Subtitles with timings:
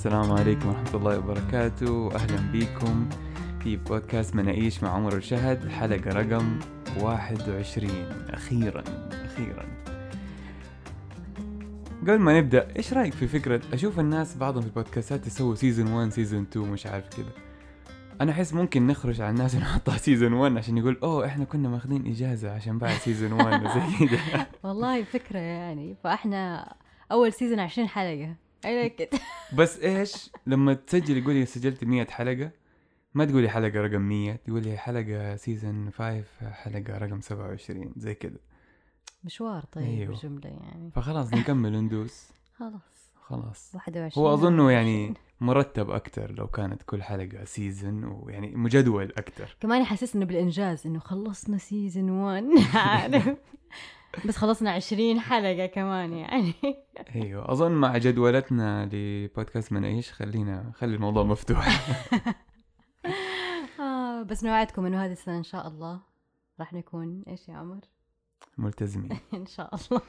[0.00, 2.14] السلام عليكم ورحمة الله وبركاته.
[2.14, 3.08] أهلا بكم
[3.62, 6.58] في بودكاست مناقيش مع عمر وشهد حلقة رقم
[7.00, 7.90] 21
[8.30, 8.84] أخيرا
[9.24, 9.66] أخيرا.
[12.02, 16.12] قبل ما نبدأ إيش رأيك في فكرة أشوف الناس بعضهم في البودكاستات يسووا season 1
[16.12, 17.32] season 2 مش عارف كذا
[18.20, 22.06] أنا أحس ممكن نخرج على الناس ونحطها season 1 عشان يقول أوه إحنا كنا ماخذين
[22.06, 25.96] إجازة عشان بعد season 1 وزي كذا والله فكرة يعني.
[26.04, 26.74] فإحنا
[27.12, 28.49] أول season 20 حلقة.
[28.64, 29.20] I like it.
[29.58, 32.50] بس إيش؟ لما تسجل يقول لي سجلت 100 حلقة
[33.14, 38.38] ما تقولي حلقة رقم 100 تقولي حلقة season 5 حلقة رقم 27 زي كذا
[39.24, 40.14] مشوار طيب أيوه.
[40.14, 40.90] الجملة يعني.
[40.94, 43.10] فخلاص نكمل وندوس خلاص.
[43.22, 43.70] خلاص.
[43.74, 45.14] 21 هو أظنه يعني 21.
[45.40, 51.58] مرتب أكثر لو كانت كل حلقة season ويعني مجدول أكثر كمان يحسسنا بالإنجاز إنه خلصنا
[51.58, 52.44] season 1
[52.74, 53.36] عارف؟
[54.24, 56.52] بس خلصنا 20 حلقة كمان يعني.
[57.14, 61.68] أيوه أظن مع جدولتنا لبودكاست مناقيش خلينا خلي الموضوع مفتوح.
[63.80, 66.00] آه بس نوعدكم إنه هذه السنة إن شاء الله
[66.60, 67.80] راح نكون إيش يا عمر؟
[68.58, 69.18] ملتزمين.
[69.34, 70.00] إن شاء الله.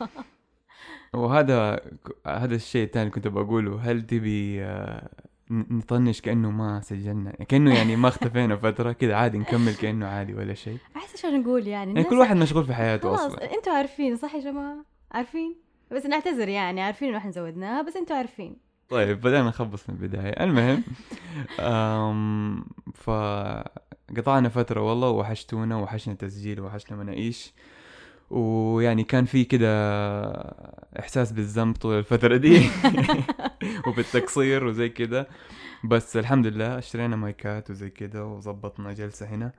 [1.14, 1.80] وهذا
[2.28, 5.10] هذا الشيء الثاني كنت بقوله هل تبي آه،
[5.52, 10.54] نطنش كأنه ما سجلنا كأنه يعني ما اختفينا فترة كذا عادي نكمل كأنه عادي ولا
[10.54, 10.78] شيء.
[10.96, 13.56] أحس إيش نقول يعني يعني كل واحد مشغول في حياته خلاص أصلا.
[13.56, 15.56] أنتوا عارفين صح يا جماعة؟ عارفين؟
[15.92, 18.58] بس نعتذر يعني عارفين إنه إحنا زودناها بس أنتوا عارفين.
[18.90, 20.44] طيب بدأنا نخبص من البداية.
[20.44, 20.84] المهم
[21.60, 27.54] أم فقطعنا فترة والله وحشتونا وحشنا تسجيل وحشنا مناقيش.
[28.32, 29.68] ويعني كان في كده
[31.00, 32.70] إحساس بالذنب طول الفترة دي.
[33.88, 35.28] وبالتقصير وزي كده.
[35.84, 39.52] بس الحمد لله اشترينا مايكات وزي كده وظبطنا جلسة هنا.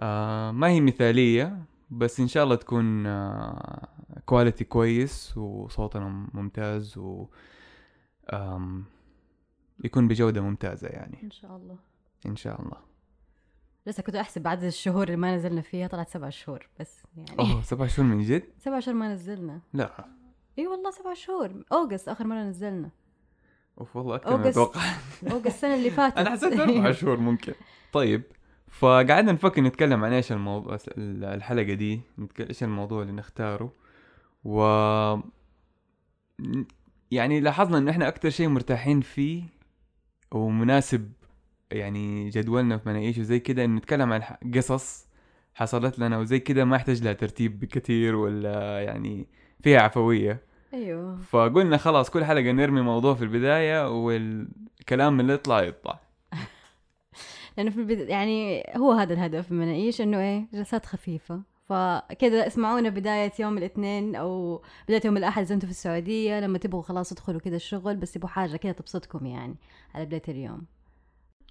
[0.00, 3.88] آه ما هي مثالية بس إن شاء الله تكون آه
[4.26, 7.26] quality كويس وصوتنا ممتاز و
[8.32, 8.84] آم
[9.84, 11.18] يكون بجودة ممتازة يعني.
[11.22, 11.76] إن شاء الله.
[12.26, 12.87] إن شاء الله.
[13.88, 17.38] لسه كنت أحسب عدد الشهور اللي ما نزلنا فيها طلعت سبع شهور بس يعني.
[17.38, 19.60] أوه سبع شهور من جد؟ سبع شهور ما نزلنا.
[19.72, 20.04] لا.
[20.58, 21.64] إي والله سبع شهور.
[21.72, 22.90] August آخر مرة نزلنا.
[23.80, 24.46] أوف والله أكثر من.
[24.46, 24.80] أتوقع.
[25.30, 26.18] أوغست السنة اللي فاتت.
[26.18, 27.54] أنا حسيت أربع شهور ممكن.
[27.92, 28.22] طيب
[28.68, 32.00] فقعدنا نفكر نتكلم عن إيش الموضوع الحلقة دي.
[32.40, 33.72] إيش الموضوع اللي نختاره.
[34.44, 34.62] و
[37.10, 39.42] يعني لاحظنا ان إحنا أكتر شيء مرتاحين فيه
[40.32, 41.12] ومناسب
[41.70, 44.22] يعني جدولنا في مناقيش وزي كده انه نتكلم عن
[44.54, 45.08] قصص
[45.54, 49.26] حصلت لنا وزي كده ما يحتاج لها ترتيب بكثير ولا يعني
[49.60, 50.42] فيها عفوية.
[50.74, 51.16] أيوه.
[51.16, 56.00] فقلنا خلاص كل حلقة نرمي موضوع في البداية والكلام اللي يطلع يطلع.
[57.56, 61.42] لأنه في البداية يعني هو هذا الهدف من مناقيش إنه إيه جلسات خفيفة.
[61.68, 66.40] فكذا اسمعونا بداية يوم الاثنين أو بداية يوم الأحد إذا أنتم في السعودية.
[66.40, 69.56] لما تبغوا خلاص تدخلوا كذا الشغل بس تبغوا حاجة كذا تبسطكم يعني
[69.94, 70.77] على بداية اليوم.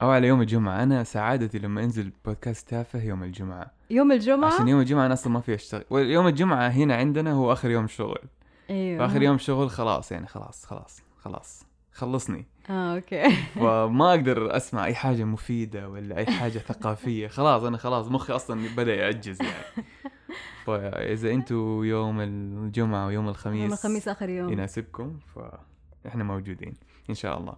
[0.01, 0.83] أو على يوم الجمعة.
[0.83, 3.71] أنا سعادتي لما أنزل بودكاست تافه يوم الجمعة.
[3.89, 5.83] يوم الجمعة؟ عشان يوم الجمعة أنا أصلا ما في أشتغل.
[5.89, 8.19] ويوم الجمعة هنا عندنا هو آخر يوم شغل.
[8.69, 9.07] أيوه.
[9.07, 11.65] فاخر يوم شغل خلاص يعني خلاص خلاص خلاص.
[11.91, 12.45] خلصني.
[12.69, 13.29] آه أوكي.
[13.55, 17.27] فما أقدر أسمع أي حاجة مفيدة ولا أي حاجة ثقافية.
[17.27, 19.87] خلاص أنا خلاص مخي أصلا بدأ يعجز يعني.
[20.65, 24.51] فاذا أنتوا يوم الجمعة ويوم الخميس يوم الخميس آخر يوم.
[24.53, 26.73] يناسبكم فإحنا موجودين
[27.09, 27.53] إن شاء الله.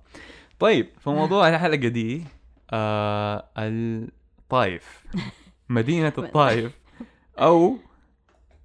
[0.59, 2.24] طيب فموضوع الحلقة دي
[2.72, 5.03] آه الطائف.
[5.70, 6.14] مدينة.
[6.18, 6.72] الطائف.
[7.40, 7.78] أو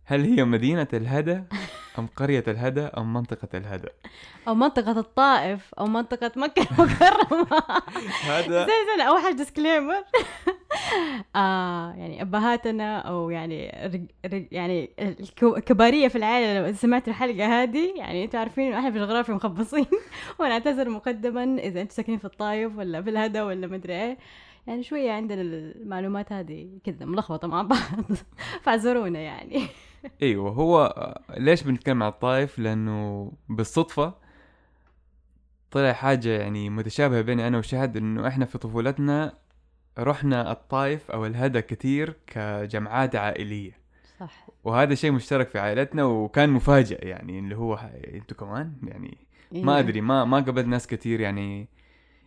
[0.05, 1.43] هل هي مدينة الهدى؟
[1.99, 3.88] أم قرية الهدى أم منطقة الهدى؟
[4.49, 7.62] أو منطقة الطائف أو منطقة مكة المكرمة.
[8.22, 10.05] هذا زي زي أول حاجة ديسكليمر
[11.37, 14.91] آه يعني أبهاتنا أو يعني رج رج يعني
[15.43, 19.87] الكبارية في العائلة لو سمعت الحلقة هذه يعني أنتوا عارفين إنه إحنا في الجغرافيا مخبصين.
[20.41, 24.19] ونعتذر مقدما إذا أنتوا ساكنين في الطايف ولا في الهدى ولا مدري إيه.
[24.66, 28.05] يعني شوية عندنا المعلومات هذه كذا ملخبطة مع بعض.
[28.62, 29.66] فاعذرونا يعني.
[30.22, 30.94] إيوه هو
[31.37, 34.14] ليش بنتكلم عن الطائف؟ لأنه بالصدفة
[35.70, 39.38] طلع حاجة يعني متشابهة بيني أنا وشهد إنه إحنا في طفولتنا
[39.99, 43.78] رحنا الطائف أو الهدى كثير كجمعات عائلية.
[44.20, 44.46] صح.
[44.64, 47.75] وهذا شيء مشترك في عائلتنا وكان مفاجئ يعني اللي هو
[48.14, 49.19] أنتوا كمان؟ يعني
[49.52, 49.78] ما إيه.
[49.78, 51.69] أدري ما ما قابلت ناس كثير يعني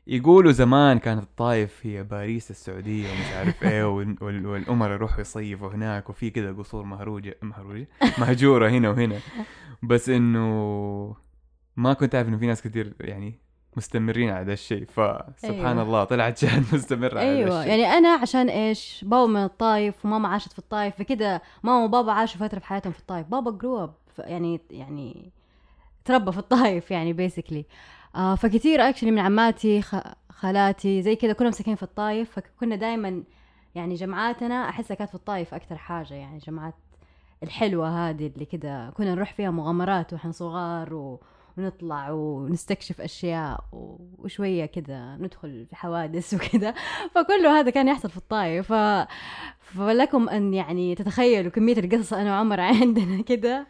[0.10, 5.70] يقولوا زمان كانت الطائف هي باريس السعودية ومش عارف إيه وال- وال- والأمراء يروحوا يصيفوا
[5.70, 7.88] هناك وفي كذا قصور مهروجة مهروجة
[8.20, 9.20] مهجورة هنا وهنا
[9.84, 11.16] بس إنه
[11.76, 13.40] ما كنت عارف إنه في ناس كثير يعني
[13.78, 15.72] مستمرين على هذا الشيء فسبحان أيوة.
[15.72, 15.82] أيوة.
[15.82, 20.28] الله طلعت شهد مستمرة على أيوه الشيء يعني أنا عشان إيش بابا من الطايف وماما
[20.30, 23.90] عاشت في الطايف فكده ماما وبابا عاشوا فترة في حياتهم في الطايف بابا جرو
[24.20, 25.32] يعني يعني
[26.06, 27.66] تربى في الطايف يعني بيسكلي
[28.18, 29.82] آه فكتير اكشلي من عماتي.
[30.30, 33.24] خالاتي زي كذا كلهم ساكنين في الطايف فكنا دائما
[33.76, 36.74] يعني جمعاتنا أحسها كانت في الطايف أكثر حاجة يعني جمعات
[37.44, 41.22] الحلوة هذه اللي كذا كنا نروح فيها مغامرات وإحنا صغار و...
[41.58, 43.64] ونطلع ونستكشف أشياء.
[44.18, 46.74] وشوية كذا ندخل في حوادث وكذا
[47.16, 49.08] فكله هذا كان يحصل في الطايف ف...
[49.62, 53.68] فلكم أن يعني تتخيلوا كمية القصص أنا وعمر عندنا كذا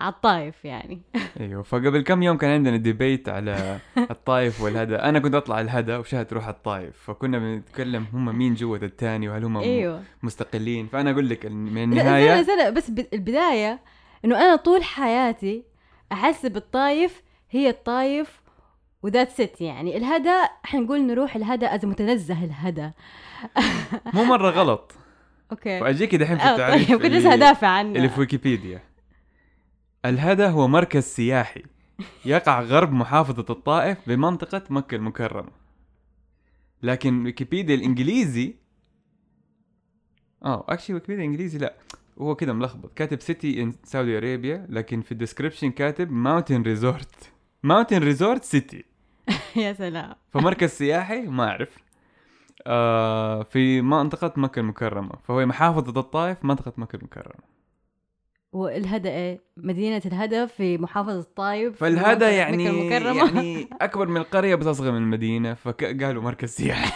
[0.00, 1.02] على الطايف يعني.
[1.40, 3.78] أيوه فقبل كم يوم كان عندنا ديبيت على
[4.10, 4.94] الطايف والهدى.
[4.96, 9.56] أنا كنت أطلع الهدى وشهد تروح الطايف فكنا بنتكلم هم مين جوة الثاني وهل هم
[9.56, 10.02] أيوه.
[10.22, 10.86] مستقلين.
[10.86, 13.80] فأنا أقول لك من النهاية لا لا بس ب- البداية
[14.24, 15.62] إنه أنا طول حياتي
[16.12, 18.40] أحسب الطايف هي الطايف
[19.02, 19.96] وذات ست يعني.
[19.96, 22.90] الهدى حنقول نروح الهدى از متنزه الهدى.
[24.14, 24.92] مو مرة غلط.
[25.52, 25.80] okay.
[25.80, 27.96] فأجيك دحين في آه، التعريف طيب كنت لسه هدافع عنه.
[27.96, 28.80] اللي في ويكيبيديا.
[30.04, 31.62] الهدى هو مركز سياحي.
[32.24, 35.50] يقع غرب محافظة الطائف بمنطقة مكة المكرمة.
[36.82, 38.54] لكن ويكيبيديا الإنجليزي
[40.44, 41.74] آه actually ويكيبيديا الإنجليزي لا
[42.18, 42.92] هو كده ملخبط.
[42.96, 47.32] كاتب city in Saudi Arabia لكن في ال description كاتب mountain resort
[47.62, 48.84] mountain resort city
[49.56, 50.14] يا سلام.
[50.32, 51.78] فمركز سياحي؟ ما أعرف.
[52.66, 55.12] آه في منطقة مكة المكرمة.
[55.28, 57.59] فهو محافظة الطائف منطقة مكة المكرمة.
[58.52, 62.64] والهدى إيه مدينة الهدى في محافظة الطايف في فالهدى يعني
[63.16, 66.92] يعني أكبر من القرية بس اصغر من المدينة فقالوا مركز سياحي.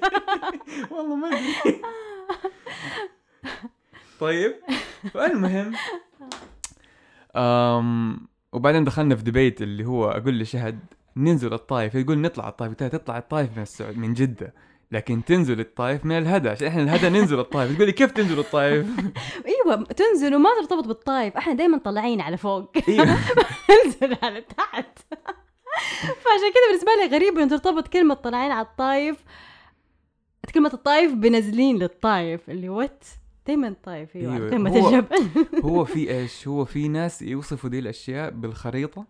[0.90, 1.80] والله ما أدري.
[4.20, 4.54] طيب
[5.14, 5.72] فالمهم
[7.36, 10.78] أم وبعدين دخلنا في ديبيت اللي هو أقول لشهد
[11.16, 14.54] ننزل الطايف يقول نطلع الطايف تطلع الطايف من السعود من جدة.
[14.92, 16.48] لكن تنزل الطايف من الهدى.
[16.48, 18.86] عشان إحنا الهدى ننزل الطايف تقول لي كيف تنزل الطايف؟
[19.46, 22.70] إيوه تنزل وما ترتبط بالطايف إحنا دائما طالعين على فوق.
[22.88, 23.18] إيوه.
[23.84, 24.98] انزل على تحت.
[26.24, 29.16] فعشان كذا بالنسبة لي غريب إنه ترتبط كلمة طالعين على الطايف
[30.54, 33.04] كلمة الطايف بنازلين للطايف اللي وات
[33.46, 35.16] دائما الطايف إيوه أيوة، هو- الجبل.
[35.64, 39.06] هو في إيش؟ هو في ناس يوصفوا دي الأشياء بالخريطة.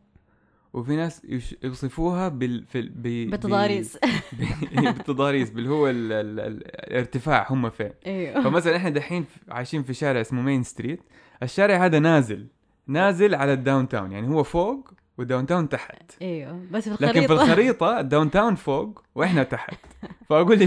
[0.72, 1.22] وفي ناس
[1.62, 3.02] يوصفوها بال في ب...
[3.30, 3.98] بالتضاريس
[4.72, 6.12] بالتضاريس باللي هو ال...
[6.12, 6.40] ال...
[6.40, 6.62] ال...
[6.90, 7.90] الارتفاع هم فين.
[8.06, 8.42] أيوه.
[8.44, 11.00] فمثلا إحنا دحين عايشين في شارع اسمه Main Street
[11.42, 12.46] الشارع هذا نازل
[12.86, 16.02] نازل على ال downtown يعني هو فوق وال downtown تحت.
[16.22, 16.60] أيوه.
[16.70, 17.42] بس في لكن في الخريطة.
[17.44, 19.74] الخريطة ال downtown فوق وإحنا تحت.
[20.28, 20.58] فأقول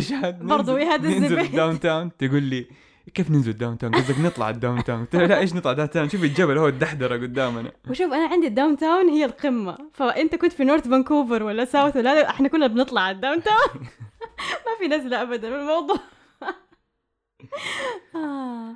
[0.78, 1.50] ننزل- يهدز ننزل البيت.
[1.50, 2.66] ال downtown تقول لي
[3.14, 6.68] كيف ننزل ال downtown قصدك نطلع ال downtown لا إيش نطلع downtown شوف الجبل هو
[6.68, 7.72] الدحدرة قدامنا.
[7.90, 9.78] وشوف أنا عندي ال downtown هي القمة.
[9.94, 13.88] فأنت كنت في North Vancouver ولا South ولا لا إحنا كلنا بنطلع على ال downtown
[14.66, 15.96] ما في نزلة ابدا من الموضوع.
[18.16, 18.76] آه.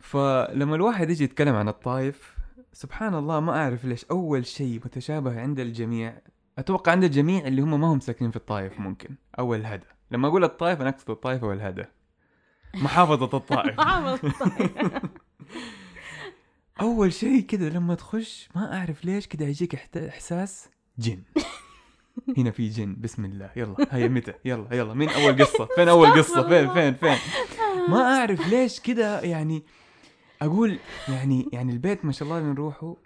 [0.00, 2.36] فلما الواحد يجي يتكلم عن الطايف
[2.72, 6.14] سبحان الله ما أعرف ليش أول شيء متشابه عند الجميع
[6.58, 9.86] أتوقع عند الجميع اللي هم ما هم ساكنين في الطايف ممكن أو الهدى.
[10.10, 11.84] لما أقول الطايف أنا أقصد الطايف أو الهدى.
[12.74, 13.78] محافظة الطائف.
[13.80, 15.02] محافظة الطايف.
[16.80, 20.68] أول شيء كذا لما تخش ما أعرف ليش كذا يجيك إحساس
[20.98, 21.22] جن.
[22.38, 22.96] هنا في جن.
[23.00, 23.50] بسم الله.
[23.56, 23.76] يلا.
[23.90, 24.94] هيا متى؟ يلا يلا.
[24.94, 27.18] مين أول قصة؟ فين أول قصة؟ فين فين فين؟
[27.88, 29.62] ما أعرف ليش كذا يعني
[30.42, 32.96] أقول يعني يعني البيت ما شاء الله اللي نروحه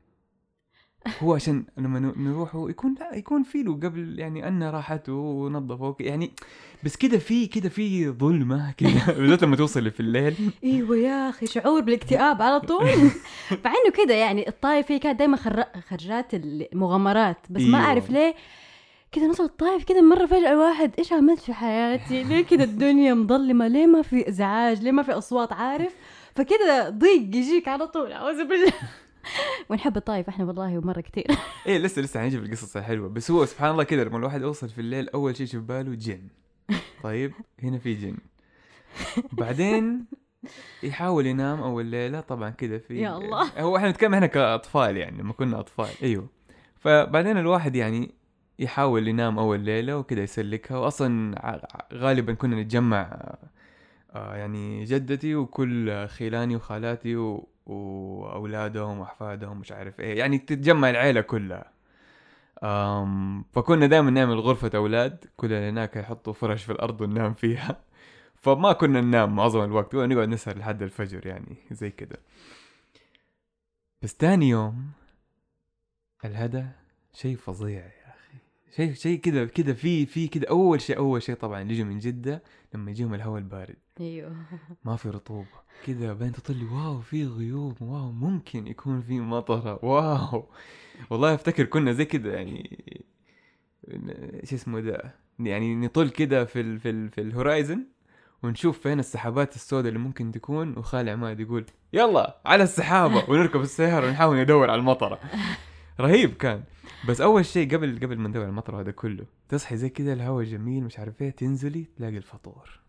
[1.22, 5.96] هو عشان لما ن- نروحه يكون لا يكون في له قبل يعني أن راحته ونظفه
[6.00, 6.30] يعني
[6.84, 10.34] بس كذا في كذا في ظلمة كذا بالذات لما توصل في الليل
[10.64, 12.84] إيوه يا أخي شعور بالاكتئاب على طول
[13.64, 15.36] مع إنه كده يعني الطايف هي كانت دائما
[15.90, 17.88] خرجات المغامرات بس ما أيوة.
[17.88, 18.34] أعرف ليه
[19.12, 23.68] كده نوصل الطايف كده مرة فجأة الواحد إيش عملت في حياتي؟ ليه كده الدنيا مظلمة؟
[23.68, 25.92] ليه ما في إزعاج؟ ليه ما في أصوات عارف؟
[26.34, 28.72] فكده ضيق يجيك على طول أعوذ بالله
[29.70, 31.26] ونحب الطايف إحنا والله مرة كتير.
[31.66, 33.08] إيه لسه لسه حنجي في القصص الحلوة.
[33.08, 36.28] بس هو سبحان الله كذا لما الواحد يوصل في الليل أول شيء في باله جن.
[37.02, 38.16] طيب هنا في جن.
[39.32, 40.04] بعدين
[40.82, 43.60] يحاول ينام أول ليلة طبعا كذا في يا الله.
[43.60, 45.88] هو إحنا نتكلم إحنا كأطفال يعني لما كنا أطفال.
[46.02, 46.28] أيوه.
[46.78, 48.14] فبعدين الواحد يعني
[48.58, 50.78] يحاول ينام أول ليلة وكذا يسلكها.
[50.78, 51.60] واصلا
[51.94, 53.18] غالبا كنا نتجمع
[54.14, 57.48] آه، يعني جدتي وكل خيلاني وخالاتي و...
[57.66, 60.18] وأولادهم وأحفادهم مش عارف إيه.
[60.18, 61.72] يعني تتجمع العيلة كلها.
[62.64, 65.24] أم فكنا دائما نعمل غرفة أولاد.
[65.36, 67.80] كلنا هناك يحطوا فرش في الأرض وننام فيها.
[68.42, 69.92] فما كنا ننام معظم الوقت.
[69.92, 72.18] كنا نقعد نسهر لحد الفجر يعني زي كده.
[74.02, 74.90] بس تاني يوم
[76.24, 76.64] الهدى
[77.12, 78.03] شيء فظيع أخي
[78.76, 81.98] شيء شيء كده كده في في كده أول شيء أول شيء طبعا اللي يجوا من
[81.98, 82.42] جدة
[82.74, 83.76] لما يجيهم الهواء البارد.
[84.00, 84.36] أيوه.
[84.84, 85.64] ما في رطوبة.
[85.86, 89.84] كذا بعدين تطلي wow في غيوم wow ممكن يكون في مطرة.
[89.84, 90.48] wow.
[91.10, 92.84] والله أفتكر كنا زي كده يعني
[94.44, 97.86] شو اسمه ده يعني نطل كده في ال في ال في ال horizon
[98.42, 103.30] ونشوف فين السحابات السوداء اللي ممكن تكون وخالي عماد يقول يلا على السحابة.
[103.30, 105.20] ونركب السيارة ونحاول ندور على المطرة.
[106.00, 106.64] رهيب كان.
[107.08, 110.44] بس أول شيء قبل قبل ما ندور على المطر هذا كله تصحي زي كذا الهواء
[110.44, 112.80] جميل مش عارف إيه تنزلي تلاقي الفطور.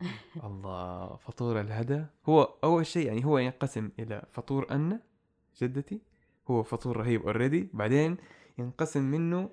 [0.44, 5.00] الله فطور الهدى هو أول شيء يعني هو ينقسم إلى فطور أنا
[5.62, 6.00] جدتي.
[6.50, 8.16] هو فطور رهيب اوريدي بعدين
[8.58, 9.50] ينقسم منه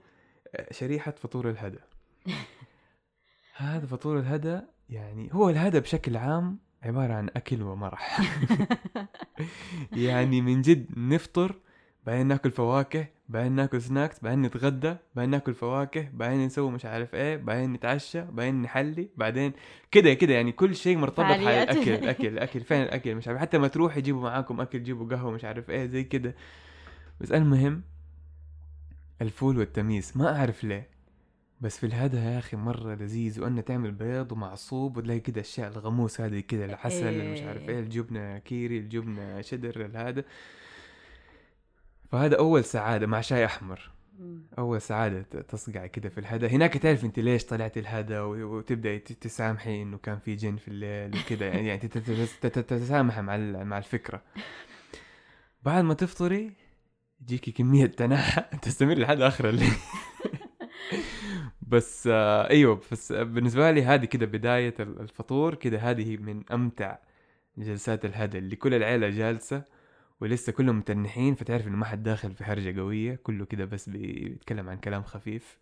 [0.55, 1.79] آه، شريحة فطور الهدى
[3.55, 8.21] هذا فطور الهدى يعني هو الهدى بشكل عام عبارة عن أكل ومرح.
[9.91, 11.55] يعني من جد نفطر
[12.07, 17.15] بعدين ناكل فواكه بعدين ناكل سناكس بعدين نتغدى بعدين ناكل فواكه بعدين نسوي مش عارف
[17.15, 19.53] إيه بعدين نتعشى بعدين نحلي بعدين
[19.91, 21.63] كده كده يعني كل شيء مرتبط على.
[21.63, 25.31] الاكل الاكل الاكل فين الاكل مش عارف حتى ما تروح يجيبوا معاكم أكل جيبوا قهوة
[25.31, 26.35] مش عارف إيه زي كده.
[27.21, 27.81] بس المهم
[29.21, 30.17] الفول والتميس.
[30.17, 30.89] ما أعرف ليه.
[31.61, 36.21] بس في الهدى يا أخي مرة لذيذ وأنه تعمل بيض ومعصوب وتلاقي كده اشياء الغموس
[36.21, 37.79] هذه كده العسل اللي مش عارف إيه.
[37.79, 40.23] الجبنة كيري الجبنة شدر هذا
[42.11, 43.47] فهذا أول سعادة مع شاي.
[44.59, 48.99] أول سعادة ت- تصقع كده في الهدى هناك تعرف أنت ليش طلعت الهدى و- وتبداي
[48.99, 51.45] ت- تسامحي إنه كان في جن في الليل وكده.
[51.45, 54.21] يعني يعني تت- تت- تت- تتسامحي مع مع الفكرة.
[55.63, 56.51] بعد ما تفطري
[57.21, 59.73] يجيكي كمية تنحى تستمر لحد آخر الليل.
[61.61, 65.55] بس آه أيوه بس بالنسبة لي هذه كده بداية ال- الفطور.
[65.55, 66.97] كده هذه من أمتع
[67.57, 69.63] جلسات الهدى اللي كل العيلة جالسة.
[70.21, 73.15] ولسه كلهم متنحين فتعرف إنه ما حد داخل في هرجة قوية.
[73.15, 75.59] كله كده بس بيتكلم عن كلام خفيف.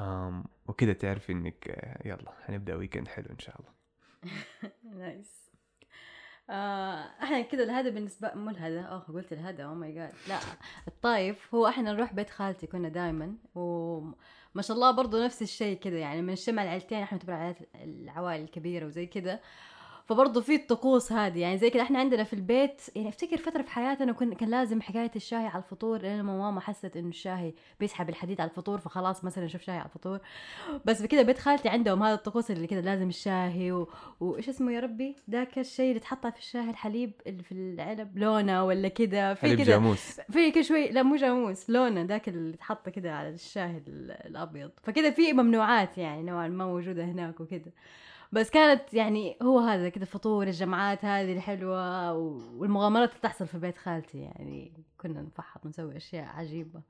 [0.00, 3.74] آم وكده تعرف إنك آه، يلا حنبدا weekend حلو إن شاء الله.
[4.98, 5.44] nice
[6.50, 10.38] آه إحنا كده الهدى بالنسبة مو الهدى آه قلت الهدى oh my God لا
[10.88, 15.96] الطايف هو إحنا نروح بيت خالتي كنا دائما وما شاء الله برضو نفس الشيء كده
[15.96, 19.40] يعني من اجتماع العيلتين إحنا عائلات العوائل الكبيرة وزي كده.
[20.06, 21.38] فبرضه في الطقوس هذه.
[21.38, 24.80] يعني زي كده إحنا عندنا في البيت يعني أفتكر فترة في حياتنا كن كان لازم
[24.80, 29.44] حكاية الشاي على الفطور لما ماما حست إنه الشاي بيسحب الحديد على الفطور فخلاص مثلا
[29.44, 30.18] نشوف شاي على الفطور.
[30.84, 33.88] بس بكده بيت خالتي عندهم هذا الطقوس اللي كده لازم الشاي و...
[34.20, 38.64] وإيش اسمه يا ربي؟ ذاك الشيء اللي تحطه في الشاي الحليب اللي في العلب لونه
[38.64, 40.20] ولا كده؟ في كده جاموس.
[40.20, 44.70] في كده شوي لا مو جاموس لونه ذاك اللي تحطه كده على الشاي ال- الأبيض.
[44.82, 47.72] فكده في ممنوعات يعني نوعا ما موجودة هناك وكده.
[48.34, 53.78] بس كانت يعني هو هذا كده فطور الجمعات هذه الحلوة والمغامرات اللي تحصل في بيت
[53.78, 56.82] خالتي يعني كنا نفحط ونسوي أشياء عجيبة.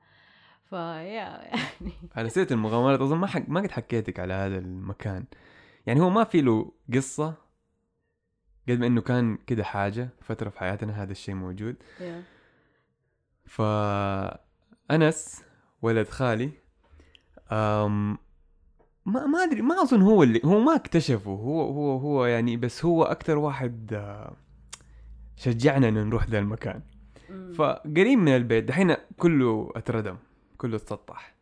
[0.69, 3.49] فيا يعني على سيره المغامرات أظن ما حك...
[3.49, 5.25] ما قد حكيتك على هذا المكان.
[5.85, 7.33] يعني هو ما في له قصة
[8.69, 11.75] قد ما إنه كان كده حاجة فترة في حياتنا هذا الشيء موجود.
[11.99, 12.23] يا.
[13.45, 15.43] فأنس
[15.81, 16.51] ولد خالي
[17.51, 18.17] أم
[19.05, 22.85] ما ما أدري ما أظن هو اللي هو ما اكتشفه هو هو هو يعني بس
[22.85, 24.35] هو أكثر واحد آه،
[25.35, 26.81] شجعنا إنه نروح ذا المكان.
[27.55, 30.17] فقريب من البيت دحين كله اتردم
[30.57, 31.35] كله اتسطح.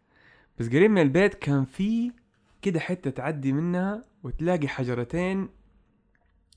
[0.60, 2.12] بس قريب من البيت كان في
[2.62, 5.50] كده حتة تعدي منها وتلاقي حجرتين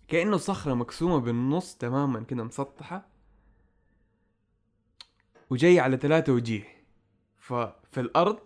[0.09, 3.09] كأنه صخرة مقسومة بالنص تماما كده مسطحة.
[5.51, 6.65] وجاي على ثلاثة وجيه.
[7.39, 8.39] ففي الأرض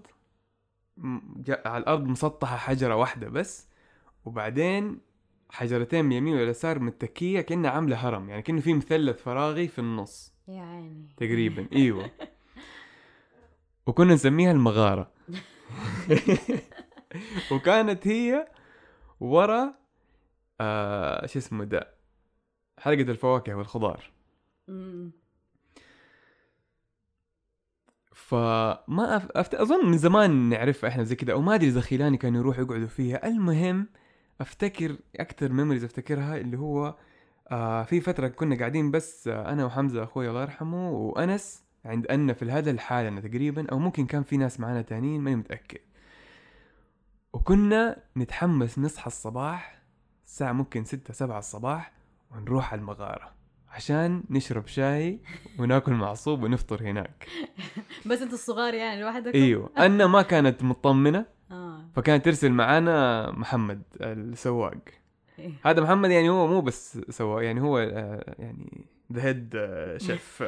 [1.51, 3.69] على الأرض مسطحة حجرة واحدة بس
[4.25, 5.01] وبعدين
[5.51, 10.35] حجرتين من يمين واليسار متكية كأنها عاملة هرم يعني كأنه في مثلث فراغي في النص.
[10.49, 11.09] يا عيني.
[11.17, 12.11] تقريبا إيوه.
[13.87, 15.11] وكنا نسميها المغارة.
[17.53, 18.49] وكانت هي
[19.21, 19.75] ورا
[20.61, 21.95] آه شو اسمه ده
[22.79, 24.11] حلقة الفواكه والخضار
[24.69, 25.13] مم.
[28.31, 29.29] فما أف...
[29.31, 29.55] أفت...
[29.55, 32.87] أظن من زمان نعرفها إحنا زي كذا أو ما أدري إذا خيلاني كانوا يروحوا يقعدوا
[32.87, 33.27] فيها.
[33.27, 33.89] المهم
[34.41, 36.95] أفتكر أكثر memories أفتكرها اللي هو
[37.51, 42.33] آه في فترة كنا قاعدين بس آه أنا وحمزة أخوي الله يرحمه وأنس عند أنا
[42.33, 45.81] في هذا الحالة تقريبا أو ممكن كان في ناس معنا تانيين ماني متأكد.
[47.33, 49.83] وكنا نتحمس نصحى الصباح
[50.27, 51.93] الساعة ممكن ستة سبعة الصباح
[52.31, 53.40] ونروح على المغارة.
[53.71, 55.21] عشان نشرب شاي
[55.59, 57.27] وناكل معصوب ونفطر هناك.
[58.07, 59.71] بس أنتوا الصغار يعني لوحدكم؟ إيوه.
[59.87, 61.27] أنا ما كانت مطمنة.
[61.51, 61.85] آه.
[61.97, 64.75] فكانت ترسل معانا محمد السواق.
[65.39, 65.53] إيه.
[65.65, 70.43] هذا محمد يعني هو مو بس سواق يعني هو آه، يعني ذا head chef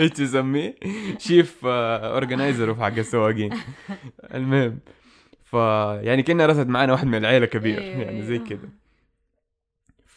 [0.00, 0.74] إيش تسميه؟
[1.18, 3.50] chief organizer في حق السواقين.
[4.34, 4.78] المهم.
[5.44, 5.54] ف
[6.02, 7.80] يعني كنا رست معانا واحد من العيلة كبير.
[7.80, 8.46] أيوه، يعني زي أيوه.
[8.46, 8.68] كذا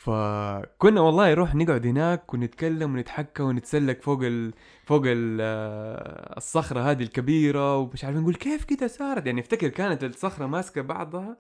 [0.03, 4.53] فكنا والله نروح نقعد هناك ونتكلم ونتحكى ونتسلق فوق ال...
[4.86, 5.38] فوق ال...
[5.41, 10.81] آه، الصخرة هذه الكبيرة ومش عارف نقول كيف كده صارت يعني أفتكر كانت الصخرة ماسكة
[10.81, 11.38] بعضها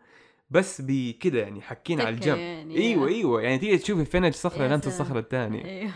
[0.49, 2.77] بس بكده يعني حاكين على الجنب يعني.
[2.77, 4.81] أيوه أيوه يعني تيجي تشوفي فين لمس سلام.
[4.85, 5.91] الصخرة الثانية أيوه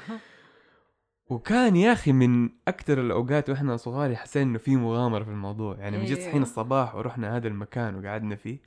[1.30, 5.98] وكان يا أخي من أكثر الأوقات وإحنا صغار حسينا إنه في مغامرة في الموضوع يعني
[5.98, 6.30] من جد أيوه.
[6.30, 8.58] صحينا الصباح ورحنا هذا المكان وقعدنا فيه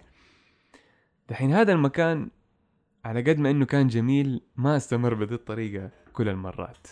[1.28, 2.30] دحين هذا المكان
[3.04, 6.87] على قد ما إنه كان جميل ما استمر بهذه الطريقة كل المرات.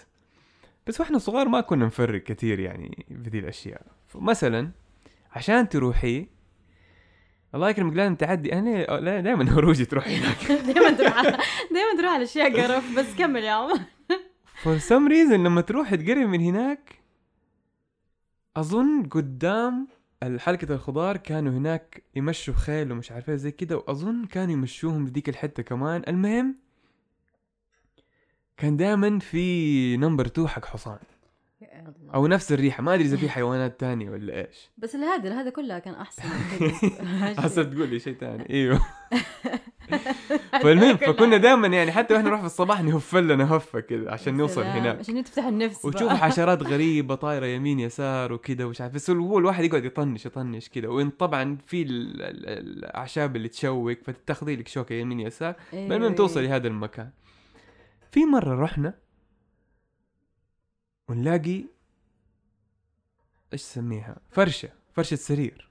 [0.86, 3.82] بس وإحنا صغار ما كنا نفرق كثير يعني في ذي الأشياء.
[4.14, 4.70] مثلا
[5.32, 6.26] عشان تروحي
[7.54, 8.52] الله يكرمك لازم تعدي.
[8.52, 10.52] أنا دائما هروجي تروح هناك.
[10.62, 11.22] دائما تروح
[11.72, 13.78] دائما تروح على أشياء قرف بس كمل يا عمر.
[14.62, 16.94] for some reason لما تروح تقرب من هناك
[18.56, 19.88] أظن قدام
[20.22, 25.28] حلقة الخضار كانوا هناك يمشوا خيل ومش عارف إيه زي كده وأظن كانوا يمشوهم بذيك
[25.28, 26.02] الحتة كمان.
[26.08, 26.56] المهم
[28.56, 30.98] كان دائما في نمبر 2 حق حصان.
[32.14, 34.70] أو نفس الريحة ما أدري إذا في حيوانات تانية ولا إيش.
[34.78, 36.22] بس الهذا هذا كلها كان أحسن.
[37.42, 38.50] حسب تقول لي شيء تاني.
[38.54, 38.80] إيوه.
[40.62, 44.62] فالمهم فكنا دائما يعني حتى وإحنا نروح في الصباح نهف لنا هفة كده عشان نوصل.
[44.62, 44.98] هناك.
[44.98, 45.84] عشان تفتح النفس.
[45.84, 48.94] وتشوف حشرات غريبة طايرة يمين يسار وكذا ومش عارف.
[48.94, 50.88] بس هو الواحد يقعد يطنش يطنش كذا.
[50.88, 56.42] وإن طبعا في ال- ال- الأعشاب اللي تشوك فتتخذي لك شوكة يمين يسار المهم توصل
[56.42, 57.10] لهذا المكان.
[58.10, 58.94] في مرة رحنا
[61.08, 61.64] ونلاقي
[63.52, 65.67] إيش تسميها فرشة فرشة سرير.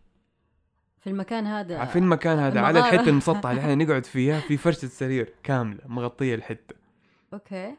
[1.08, 2.96] في المكان هذا في المكان هذا على المغارة.
[2.96, 6.76] الحته المسطحه اللي إحنا نقعد فيها في فرشة سرير كاملة مغطية الحتة.
[7.34, 7.76] أوكي.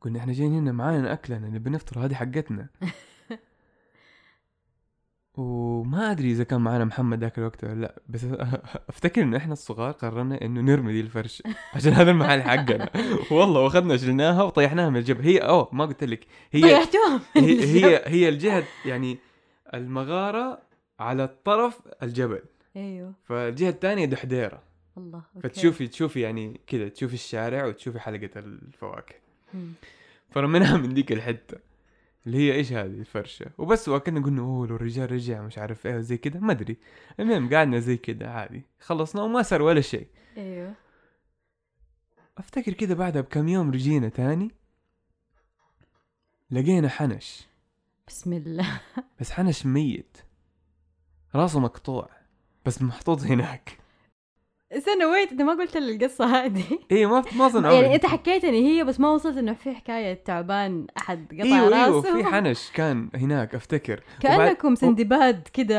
[0.00, 2.66] قلنا إحنا جايين هنا معانا اكلنا نبي نفطر هذه حقتنا.
[5.36, 8.26] وما أدري إذا كان معانا محمد ذاك الوقت ولا لأ بس
[8.88, 12.90] أفتكر انه إحنا الصغار قررنا إنه نرمي دي الفرشة عشان هذا المحل حقنا.
[13.30, 17.84] والله وأخذنا شلناها وطيحناها من الجبل هي أوه ما قلت لك هي طيحتوها من هي.
[17.84, 19.18] هي, هي الجهة يعني
[19.74, 20.58] المغارة
[20.98, 22.42] على الطرف الجبل.
[22.76, 23.12] أيوه.
[23.24, 24.62] فالجهة الثانية دحديرة.
[24.96, 25.48] الله أوكي.
[25.48, 29.14] فتشوفي تشوفي يعني كذا تشوفي الشارع وتشوفي حلقة الفواكه.
[30.30, 31.58] فرميناها من ديك الحتة
[32.26, 33.46] اللي هي إيش هذه الفرشة.
[33.58, 36.76] وبس وكنا قلنا أوه لو الرجال رجع مش عارف إيه زي كده ما أدري.
[37.20, 38.62] المهم قعدنا زي كده عادي.
[38.80, 40.06] خلصنا وما صار ولا شيء.
[40.36, 40.74] أيوه.
[42.38, 44.50] أفتكر كده بعدها بكم يوم رجينا تاني
[46.50, 47.46] لقينا حنش.
[48.08, 48.80] بسم الله.
[49.20, 50.16] بس حنش ميت.
[51.36, 52.08] راسه مقطوع
[52.66, 53.78] بس محطوط هناك.
[54.72, 57.94] استنى ويت انت ما قلت لي القصة هذه؟ إيه ما ما أظن يعني.
[57.94, 61.84] أنت حكيت إن هي بس ما وصلت إنه في حكاية تعبان أحد قطع إيوه راسه.
[61.84, 64.02] أيوه في حنش كان هناك أفتكر.
[64.20, 65.78] كأنكم سندباد كده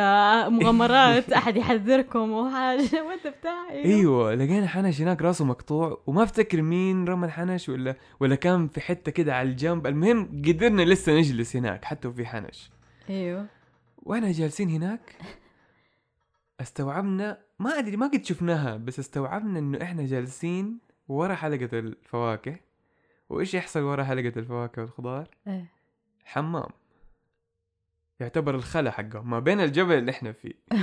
[0.49, 7.07] مغامرات أحد يحذركم وحاجه وأنت بتاع إيوه لقينا حنش هناك راسه مقطوع وما أفتكر مين
[7.07, 9.87] رمى الحنش ولا ولا كان في حتة كده على الجنب.
[9.87, 12.69] المهم قدرنا لسه نجلس هناك حتى وفي حنش.
[13.09, 13.45] إيوه.
[14.03, 14.99] وإحنا جالسين هناك؟
[16.61, 22.55] استوعبنا ما أدري ما قد شفناها بس استوعبنا إنه إحنا جالسين ورا حلقة الفواكه.
[23.29, 25.71] وإيش يحصل ورا حلقة الفواكه والخضار؟ إيه.
[26.25, 26.69] حمام.
[28.19, 30.53] يعتبر الخلا حقه ما بين الجبل اللي إحنا فيه.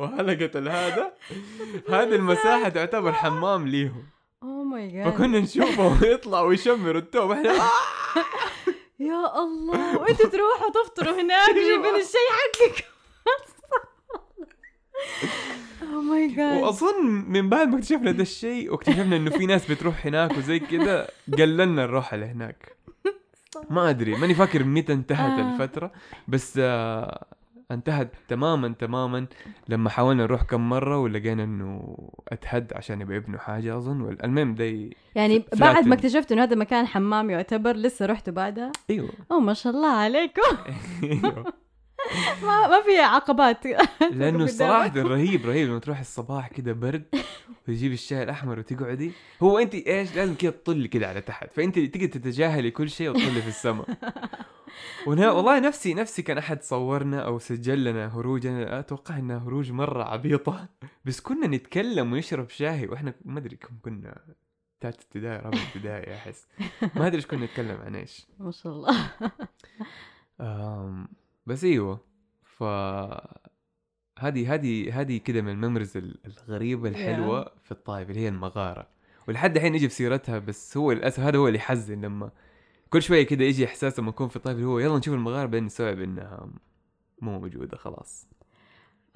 [0.00, 1.12] وحلقة هذا
[1.88, 4.04] هذه المساحة تعتبر حمام ليهم.
[4.42, 7.30] اوه ماي جاد فكنا نشوفهم يطلع ويشمروا الثوب.
[7.30, 7.70] إحنا آه!
[8.98, 11.50] يا الله وأنتوا تروحوا تفطروا هناك.
[11.54, 12.93] جايبين الشيء حقك oh
[16.10, 20.38] my God وأظن من بعد ما اكتشفنا ده الشيء واكتشفنا إنه في ناس بتروح هناك
[20.38, 22.76] وزي كذا قللنا الروحة لهناك.
[23.70, 25.52] ما أدري ماني فاكر متى انتهت آه.
[25.52, 25.92] الفترة
[26.28, 27.26] بس آه
[27.70, 29.26] انتهت تماما تماما
[29.68, 34.16] لما حاولنا نروح كم مرة ولقينا إنه أتهد عشان يبقى يبنوا حاجة أظن.
[34.24, 35.44] المهم ده يعني.
[35.56, 39.10] بعد ما اكتشفت إنه هذا مكان حمام يعتبر لسه رحتوا بعدها؟ أيوه.
[39.30, 40.56] أوه ما شاء الله عليكم.
[41.02, 41.52] أيوه.
[42.42, 43.66] ما, ما في عقبات.
[44.18, 44.50] لأنه قدامك.
[44.50, 47.04] صراحة رهيب رهيب لما تروح الصباح كده برد
[47.68, 49.12] وتجيب الشاي الأحمر وتقعدي.
[49.42, 53.42] هو أنت إيش؟ لازم كده تطلي كده على تحت فأنت تقدر تتجاهلي كل شيء وتطلي
[53.42, 53.86] في السماء.
[55.06, 60.04] وأنا والله نفسي نفسي كان أحد صورنا أو سجل لنا هروجنا أتوقع إنها هروج مرة
[60.04, 60.68] عبيطة.
[61.04, 64.18] بس كنا نتكلم ونشرب شاي وإحنا ما أدري كم كنا.
[64.80, 66.46] ثالث ابتدائي رابع ابتدائي أحس.
[66.96, 68.26] ما أدري إيش كنا نتكلم عن إيش.
[68.38, 69.10] ما شاء الله.
[71.46, 72.00] بس إيوه
[72.44, 72.62] ف
[74.18, 78.86] هذه هذه هذه كده من الميموريز ال- الغريبة الحلوة في الطائف اللي هي المغارة.
[79.28, 82.30] ولحد الحين يجي في سيرتها بس هو للأسف هذا هو اللي يحزن لما
[82.90, 85.64] كل شوية كده يجي إحساس لما نكون في الطائف اللي هو يلا نشوف المغارة بعدين
[85.64, 86.48] نستوعب إنها
[87.20, 88.26] مو موجودة خلاص.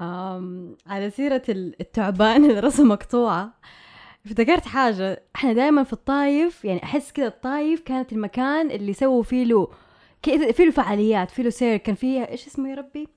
[0.00, 3.54] أم على سيرة ال- التعبان اللي راسه مقطوعة
[4.26, 9.44] افتكرت حاجة إحنا دائما في الطايف يعني أحس كذا الطايف كانت المكان اللي سووا فيه
[9.44, 9.68] له
[10.22, 13.08] كذا فيه له فعاليات فيه له سير كان فيها إيش اسمه يا ربي؟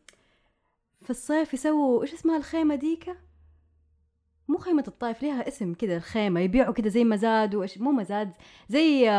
[1.03, 3.15] في الصيف يسووا إيش اسمها الخيمة ديكا؟
[4.47, 8.31] مو خيمة الطايف ليها اسم كذا الخيمة يبيعوا كذا زي مزاد وإش مو مزاد
[8.69, 9.09] زي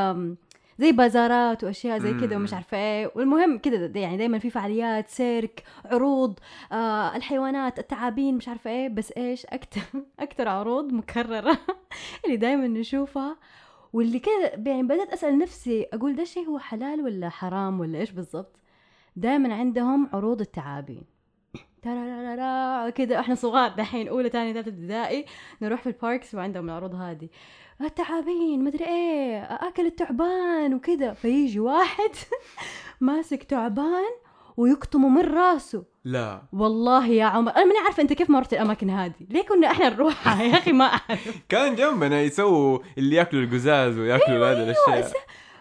[0.78, 2.54] زي بازارات وأشياء زي كذا ومش.
[2.54, 3.12] عارفة إيه.
[3.14, 6.38] والمهم كذا يعني دائما في فعاليات سيرك عروض
[6.72, 8.88] آه الحيوانات التعابين مش عارفة إيه.
[8.88, 9.82] بس إيش؟ أكثر
[10.20, 11.58] أكثر عروض مكررة
[12.24, 13.36] اللي دائما نشوفها.
[13.92, 18.10] واللي كذا يعني بدأت أسأل نفسي أقول ده الشيء هو حلال ولا حرام ولا إيش
[18.10, 18.56] بالضبط؟
[19.16, 21.02] دائما عندهم عروض التعابين.
[21.82, 25.24] ترارارا كذا إحنا صغار دحين أولى ثاني ثالثة ابتدائي
[25.62, 27.28] نروح في الباركس وعندهم العروض هذه.
[27.80, 32.10] التعابين مدري إيه أكل التعبان وكذا فيجي واحد
[33.00, 34.10] ماسك تعبان
[34.56, 35.84] ويقطمه من راسه.
[36.04, 36.42] لا.
[36.52, 39.12] والله يا عمر أنا ماني عارفة أنت كيف ما رحت الأماكن هذه.
[39.30, 41.36] ليه كنا إحنا نروحها يا أخي ما أعرف.
[41.48, 45.12] كان جنبنا يسووا اللي يأكلوا القزاز ويأكلوا هذه الأشياء.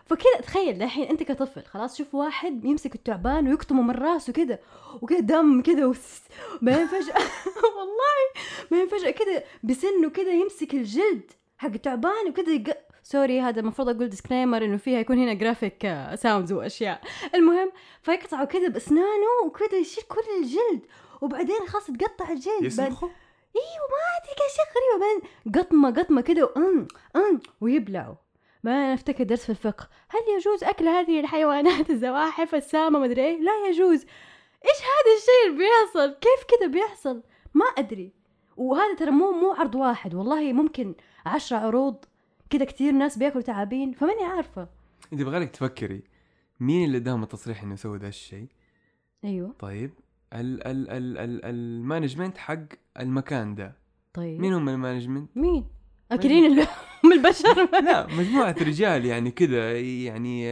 [0.06, 4.60] فكذا تخيل الحين أنت كطفل خلاص شوف واحد يمسك التعبان ويقطمه من راسه كذا
[5.01, 6.21] وكذا دم كذا وس-
[6.62, 7.15] بعدين فجأة
[7.77, 12.77] والله بعدين فجأة كذا بسنه كذا يمسك الجلد حق التعبان وكذا يق...
[13.12, 15.82] sorry هذا المفروض أقول disclaimer إنه فيها يكون هنا graphic
[16.15, 17.02] sounds وأشياء.
[17.36, 17.71] المهم
[18.02, 20.86] فيقطعه كذا باسنانه وكذا يشيل كل الجلد
[21.21, 23.10] وبعدين خلاص تقطع الجلد بعد- يسلخوا
[23.56, 25.02] إيوه ما أدري كان شيء غريب.
[25.02, 28.15] بعدين قطمة قطمة كده one one ويبلعوا.
[28.63, 29.89] بعدين افتكر درس في الفقه.
[30.10, 34.06] هل يجوز أكل هذه الحيوانات الزواحف السامة مدري إيه؟ لا يجوز.
[34.65, 38.12] إيش هذا الشيء اللي بيحصل؟ كيف كده بيحصل؟ ما أدري.
[38.58, 40.15] وهذا ترى مو مو عرض واحد.
[40.15, 40.95] والله ممكن
[41.26, 42.06] عشرة عروض
[42.51, 44.67] كده كتير ناس بياكلوا تعابين فماني عارفة.
[45.13, 46.03] انت يبغالك تفكري
[46.59, 48.47] مين اللي اداهم التصريح انه يسوي ذا الشيء؟
[49.23, 49.55] أيوه.
[49.59, 49.91] طيب
[50.33, 52.59] ال ال ال ال ال management حق
[52.99, 53.75] المكان ده.
[54.13, 54.39] طيب.
[54.39, 55.65] مين هم ال management؟ مين؟
[56.11, 57.81] اكلين اللحوم البشر.
[57.81, 60.51] لا مجموعة رجال يعني كذا يعني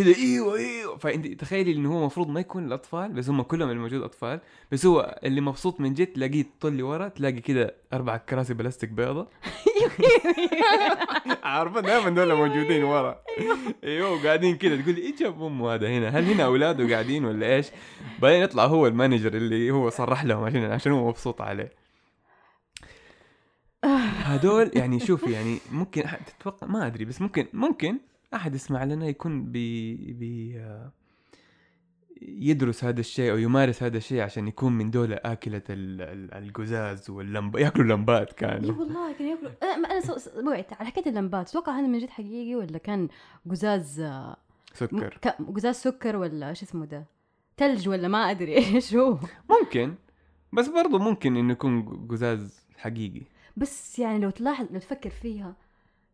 [0.00, 0.96] كذا إيوه إيوه.
[0.96, 4.40] فأنت تخيلي إنه هو المفروض ما يكون الأطفال بس هم كلهم الموجود أطفال.
[4.72, 9.28] بس هو اللي مبسوط من جد تلاقيه تطلي ورا تلاقي كذا أربع كراسي بلاستيك بيضة.
[11.42, 13.20] عارفة دائما دول موجودين ورا.
[13.84, 17.56] إيوه وقاعدين كذا تقول لي إيش جاب أمه هذا هنا؟ هل هنا أولاده قاعدين ولا
[17.56, 17.66] إيش؟
[18.18, 21.72] بعدين يطلع هو ال manager اللي هو صرح لهم عشان عشان هو مبسوط عليه.
[24.30, 26.02] هدول يعني شوفي يعني ممكن
[26.38, 27.98] تتوقع ما أدري بس ممكن ممكن
[28.34, 30.60] أحد يسمع لنا يكون بي بي
[32.22, 35.20] يدرس هذا الشيء أو يمارس هذا الشيء عشان يكون من دولة
[35.70, 39.50] ال- القزاز واللمب يأكلوا لمبات إي كانوا والله كانوا يأكلوا.
[39.74, 39.88] أنا
[40.50, 41.48] وقعت على حكاية اللمبات.
[41.48, 43.08] أتوقع هذا من جد حقيقي ولا كان
[43.50, 44.34] قزاز م-
[44.74, 47.04] سكر ك- قزاز سكر ولا إيش اسمه ده؟
[47.56, 48.56] ثلج ولا ما أدري.
[48.74, 49.18] إيش هو
[49.50, 49.94] ممكن.
[50.52, 53.22] بس برضو ممكن إنه يكون قزاز حقيقي.
[53.56, 55.56] بس يعني لو تلاحظ لو تفكر فيها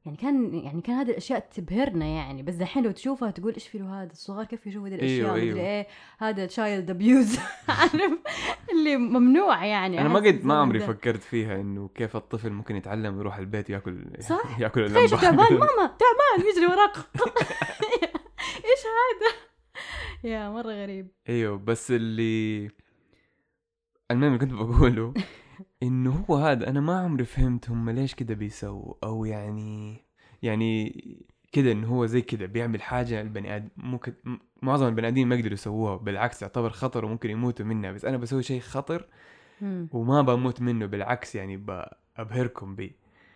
[0.07, 2.43] يعني كان يعني كان هذه الأشياء تبهرنا يعني.
[2.43, 5.33] بس دحين لو تشوفها تقول إيش في له هذا؟ الصغار كيف يشوفوا هذه الأشياء؟ أيوة،
[5.33, 5.61] مدري أيوة.
[5.61, 5.87] إيه.
[6.19, 7.39] هذا child abuse
[7.69, 8.13] عارف؟
[8.73, 10.01] اللي ممنوع يعني.
[10.01, 10.81] أنا ما قد ما عمري.
[10.81, 15.87] فكرت فيها إنه كيف الطفل ممكن يتعلم يروح البيت ياكل صح؟ ياكل تخيل تعبان ماما
[16.03, 16.97] تعبان يجري وراك.
[18.57, 19.37] إيش هذا؟
[20.25, 21.09] يا مرة غريب.
[21.29, 22.71] أيوه بس اللي
[24.11, 25.15] المهم اللي كنت بقوله
[25.83, 29.97] إنه هو هذا أنا ما عمري فهمت هم ليش كده بيسووا أو يعني
[30.43, 31.05] يعني
[31.53, 34.13] كده إنه هو زي كده بيعمل حاجة البني آدم ممكن
[34.63, 38.43] معظم البني آدمين ما يقدروا يسووها بالعكس تعتبر خطر وممكن يموتوا منها بس أنا بسوي
[38.43, 39.07] شيء خطر.
[39.93, 42.91] وما بموت منه بالعكس يعني بابهركم بيه.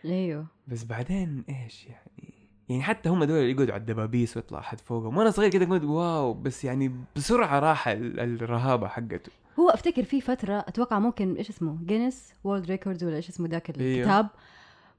[0.05, 0.47] أيوه.
[0.69, 2.35] بس بعدين إيش يعني؟
[2.69, 5.85] يعني حتى هم دول اللي يقعدوا على الدبابيس ويطلع احد فوقهم وأنا صغير كده كنت
[5.85, 9.33] واو بس يعني بسرعة راح ال- الرهابة حقته.
[9.59, 13.81] هو أفتكر في فترة أتوقع ممكن إيش اسمه؟ Guinness World Records ولا إيش اسمه ذاك
[13.81, 13.99] أيوه.
[13.99, 14.29] الكتاب.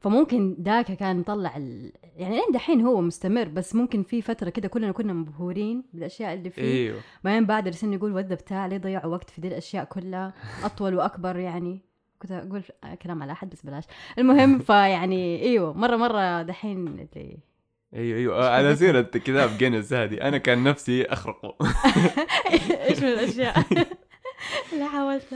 [0.01, 1.91] فممكن ذاك كان مطلع ال...
[2.15, 6.49] يعني لين دحين هو مستمر بس ممكن في فترة كده كلنا كنا مبهورين بالأشياء اللي
[6.49, 6.61] فيه.
[6.61, 6.99] إيوه.
[7.23, 10.33] بعدين بعد رسلنا نقول وذا بتاع ليه ضيعوا وقت في دي الأشياء كلها؟
[10.65, 11.81] أطول وأكبر يعني.
[12.21, 12.63] كنت أقول
[13.01, 13.83] كلام على أحد بس بلاش.
[14.17, 17.07] المهم فيعني إيوه مرة مرة دحين اللي
[17.93, 18.49] إيوه إيوه.
[18.49, 20.21] على سيره كتاب Guinness هذه.
[20.21, 21.55] أنا كان نفسي أخترقه.
[22.89, 23.65] إيش من الأشياء؟
[24.80, 25.36] لا حاولت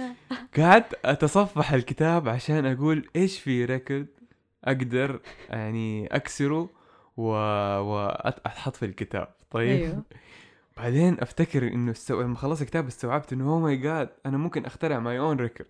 [0.58, 4.08] قعدت أتصفح الكتاب عشان أقول إيش في record
[4.64, 6.70] أقدر يعني أكسره
[7.18, 7.24] و...
[7.82, 9.28] واحط في الكتاب.
[9.52, 9.82] طيب.
[9.84, 10.04] أيوه.
[10.78, 12.22] بعدين أفتكر إنه استو...
[12.22, 15.70] لما خلصت الكتاب استوعبت إنه oh my God أنا ممكن أخترع my own record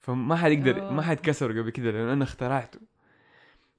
[0.00, 0.92] فما حد يقدر أوه.
[0.92, 2.80] ما حد كسر قبل كده لأنه أنا اخترعته.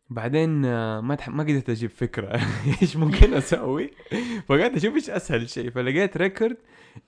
[0.09, 1.29] بعدين آه، ما تح...
[1.29, 2.41] ما قدرت أجيب فكرة
[2.81, 3.91] إيش ممكن أسوي.
[4.47, 5.69] فقعدت أشوف إيش أسهل شيء.
[5.69, 6.57] فلقيت record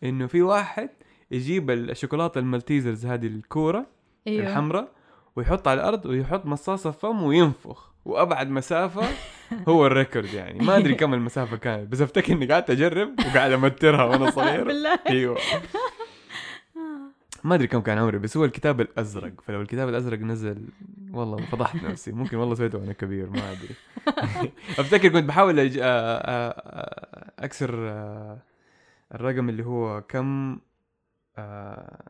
[0.04, 0.90] إنه في واحد
[1.32, 3.86] يجيب الشوكولاتة المالتيزرز هذه الكورة
[4.28, 4.48] أيوه.
[4.48, 4.88] الحمراء
[5.36, 7.92] ويحط على الأرض ويحط مصاصة في فمه وينفخ.
[8.06, 9.08] وأبعد مسافة
[9.70, 10.60] هو ال record يعني.
[10.66, 14.64] ما أدري كم المسافة كانت بس أفتكر إني قعدت أجرب وقاعد أمترها وأنا صغير.
[14.64, 15.00] بالله.
[15.10, 15.38] أيوه.
[17.44, 19.32] ما أدري كم كان عمري بس هو الكتاب الأزرق.
[19.46, 20.68] فلو الكتاب الأزرق نزل
[21.14, 22.12] والله فضحت نفسي.
[22.12, 23.76] ممكن والله سويته وأنا كبير ما أدري.
[24.80, 25.74] أفتكر كنت بحاول أج...
[25.74, 25.84] آ- آ-
[27.44, 28.38] أكسر آ،
[29.16, 30.60] الرقم اللي هو كم
[31.38, 32.10] آ،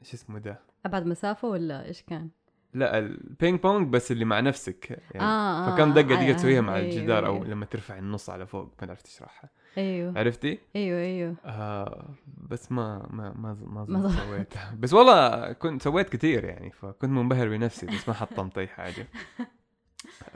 [0.00, 2.28] إيش اسمه ده أبعد مسافة ولا إيش كان؟
[2.74, 6.58] لا البينج بونج بس اللي مع نفسك يعني آه، آه، فكم دقة آه، تقدر تسويها
[6.58, 7.46] آه، مع أيوه، الجدار أو أيوه.
[7.46, 12.08] لما ترفع النص على فوق ما عرفت تشرحها أيوه عرفتي؟ أيوه أيوه آه
[12.50, 17.86] بس ما ما ما ما, سويتها بس والله كنت سويت كثير يعني فكنت منبهر بنفسي
[17.86, 19.06] بس ما حطمت اي حاجة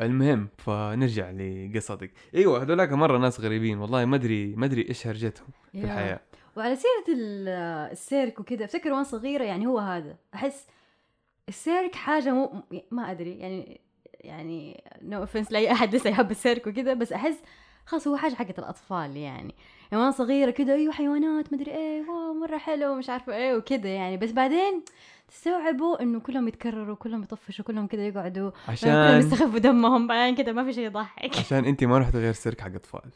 [0.01, 5.49] المهم فنرجع لقصتك أيوه هذولاك مرة ناس غريبين والله ما أدري ما أدري إيش هرجتهم
[5.73, 5.85] في يا.
[5.85, 6.21] الحياة
[6.57, 7.49] وعلى سيرة ال-
[7.93, 10.17] السيرك وكذا أفتكر وأنا صغيرة يعني هو هذا.
[10.35, 10.67] أحس
[11.49, 13.81] السيرك حاجة مو ما أدري يعني
[14.21, 17.37] يعني no offense لأي أحد لسه يحب السيرك وكذا بس أحس
[17.87, 19.55] خلاص هو حاجة حقت الأطفال يعني.
[19.93, 23.89] يعني وأنا صغيرة كذا أيوه حيوانات مدري إيه wow مرة حلو مش عارفة إيه وكذا
[23.89, 24.17] يعني.
[24.17, 24.83] بس بعدين
[25.29, 30.53] تستوعبوا إنه كلهم يتكرروا كلهم يطفشوا كلهم كذا يقعدوا كلهم عشان يستخفوا دمهم بعدين كذا
[30.53, 31.37] ما في شيء يضحك.
[31.39, 33.11] عشان انت ما رحت غير سيرك حق أطفال.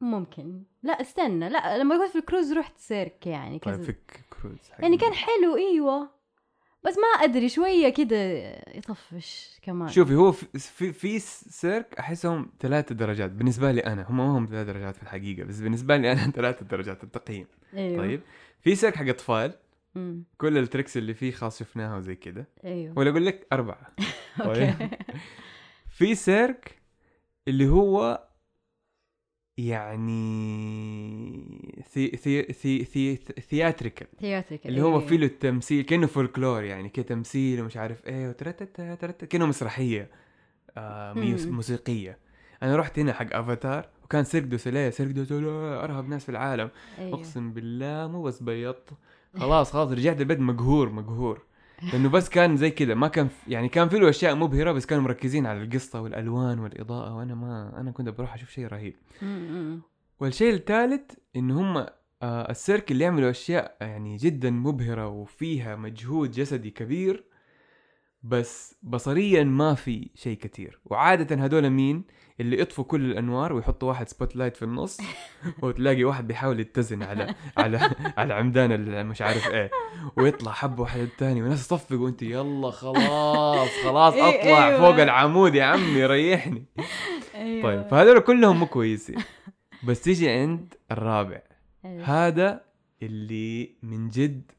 [0.00, 0.62] ممكن.
[0.82, 3.84] لا استنى لا لما كنت في الكروز رحت سيرك يعني طيب كذا.
[3.84, 6.20] فيك كروز حق يعني كان حلو إيوه.
[6.84, 8.16] بس ما أدري شوية كده
[8.74, 9.88] يطفش كمان.
[9.88, 13.30] شوفي هو في في, سيرك أحسهم ثلاثة درجات.
[13.30, 16.66] بالنسبة لي أنا هم ما هم ثلاث درجات في الحقيقة بس بالنسبة لي أنا ثلاثة
[16.66, 17.46] درجات التقييم.
[17.74, 17.98] إيوه.
[17.98, 18.20] طيب
[18.60, 19.54] في سيرك حق أطفال.
[19.94, 20.24] مم.
[20.38, 22.48] كل ال tricks اللي فيه خلاص شفناها وزي كده.
[22.64, 22.98] إيوه.
[22.98, 23.94] ولا أقول لك أربعة.
[24.44, 24.74] okay.
[25.88, 26.78] في سيرك
[27.48, 28.24] اللي هو
[29.68, 30.20] يعني
[31.92, 33.16] thea thea thea thea
[33.50, 38.28] theatrical theatrical اللي هو فيه له التمثيل كأنه فولكلور يعني كده تمثيل ومش عارف إيه
[38.28, 40.10] وترتت ترتت كأنه مسرحية
[40.76, 41.12] آه.
[41.46, 42.18] موسيقية.
[42.62, 46.28] أنا رحت هنا حق افاتار وكان سيرك دو سوليه سيرك دو سوليه أرهب ناس في
[46.28, 46.70] العالم.
[46.98, 47.18] أيوه.
[47.18, 48.90] أقسم بالله مو بس بيضت.
[49.38, 51.42] خلاص خلاص رجعت البيت مقهور مقهور.
[51.92, 54.86] لأنه بس كان زي كذا ما كان في يعني كان في له أشياء مبهرة بس
[54.86, 58.94] كانوا مركزين على القصة والألوان والإضاءة وأنا ما أنا كنت بروح أشوف شيء رهيب.
[60.20, 61.86] والشيء الثالث انه هم
[62.22, 67.24] آه السيرك اللي يعملوا أشياء يعني جدا مبهرة وفيها مجهود جسدي كبير
[68.22, 72.04] بس بصريا ما في شيء كثير وعادة هذول مين؟
[72.40, 75.00] اللي يطفوا كل الأنوار ويحطوا واحد spotlight في النص
[75.62, 79.70] وتلاقي واحد بيحاول يتزن على على على عمدان مش عارف إيه.
[80.16, 84.78] ويطلع حبه واحد الثاني والناس تصفق وانت يلا خلاص خلاص إيه، أطلع أيوة.
[84.78, 86.64] فوق العمود يا عمي ريحني.
[87.34, 87.62] أيوه.
[87.62, 89.16] طيب فهذول كلهم مو كويسين.
[89.84, 91.42] بس تيجي عند الرابع.
[91.84, 92.04] أيوه.
[92.04, 92.64] هذا
[93.02, 94.52] اللي من جد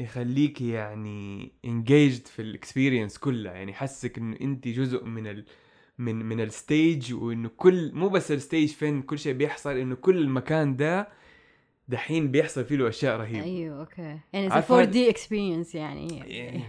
[0.00, 3.52] يخليك يعني engaged في ال experience كلها.
[3.52, 5.44] يعني حسك إنه أنت جزء من ال
[5.98, 10.76] من من الستيج وإنه كل مو بس الستيج فين كل شيء بيحصل إنه كل المكان
[10.76, 11.08] ده
[11.88, 13.42] دحين بيحصل فيه له أشياء رهيبة.
[13.44, 14.18] أيوه أوكي.
[14.32, 16.62] يعني عارفة 4 هاد- دي اكسبيرينس يعني يعني.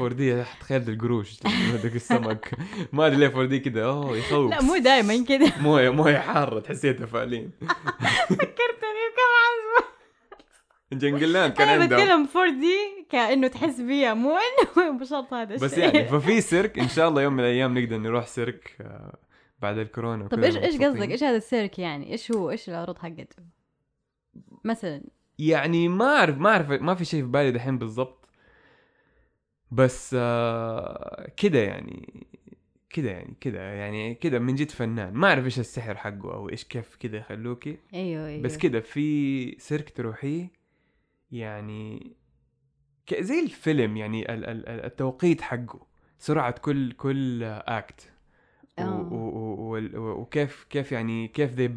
[0.00, 2.54] 4 دي تخيل القروش هذاك السمك.
[2.92, 3.84] ما أدري ليه 4 دي كده.
[3.84, 4.50] أوه يخوف.
[4.50, 5.52] لا مو دائما كده.
[5.60, 7.50] موية موية حارة تحسيها تفاعلين
[8.28, 9.88] فكرتني بكم عزمه
[10.92, 15.68] جنجلاند كان أنا عندهم بتكلم 4 دي كأنه تحس بيها مو إنه بشرط هذا الشيء.
[15.68, 19.18] بس يعني ففي سيرك إن شاء الله يوم من الأيام نقدر نروح سيرك آه،
[19.62, 20.76] بعد الكورونا وكذا إيش إيش.
[20.76, 23.42] قصدك؟ إيش هذا السيرك يعني؟ إيش هو؟ إيش العروض حقته؟
[24.64, 25.02] مثلا.
[25.38, 28.28] يعني ما أعرف ما أعرف ما في شيء في بالي دحين بالضبط.
[29.70, 32.26] بس آه كده يعني
[32.90, 35.14] كده يعني كده يعني كده من جد فنان.
[35.14, 37.78] ما أعرف إيش السحر حقه أو إيش كيف كده يخلوكي.
[37.94, 38.42] أيوه أيوه.
[38.42, 40.57] بس كده في سيرك تروحيه.
[41.32, 42.12] يعني
[43.20, 45.86] زي الفيلم يعني ال- ال- ال- التوقيت حقه
[46.18, 48.10] سرعة كل كل act
[48.78, 49.08] آه.
[49.94, 51.70] وكيف كيف يعني كيف they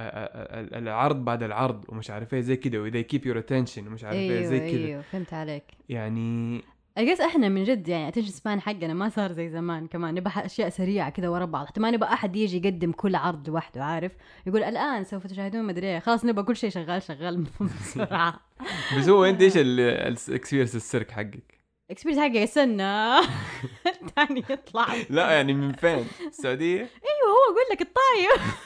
[0.00, 4.16] ال- العرض بعد العرض ومش عارف إيه زي كده وذي keep your attention ومش عارف
[4.16, 4.84] إيه زي كده.
[4.86, 5.64] أيوه فهمت عليك.
[5.88, 6.62] يعني
[6.96, 10.68] اجلس إحنا من جد يعني attention span حقنا ما صار زي زمان كمان نبغى أشياء
[10.68, 11.66] سريعة كذا ورا بعض.
[11.66, 14.12] حتى ما نبغى أحد يجي يقدم كل عرض لوحده عارف؟
[14.46, 15.98] يقول الآن سوف تشاهدون مدري إيه.
[15.98, 18.40] خلاص نبغى كل شيء شغال شغال بسرعة.
[18.98, 21.58] بس هو أنت إيش ال experience السيرك حقك؟
[21.90, 23.18] experience حقي استنى.
[24.02, 24.86] الثاني يطلع.
[25.10, 28.62] لا يعني من فين؟ السعودية؟ أيوه هو أقول لك الطايف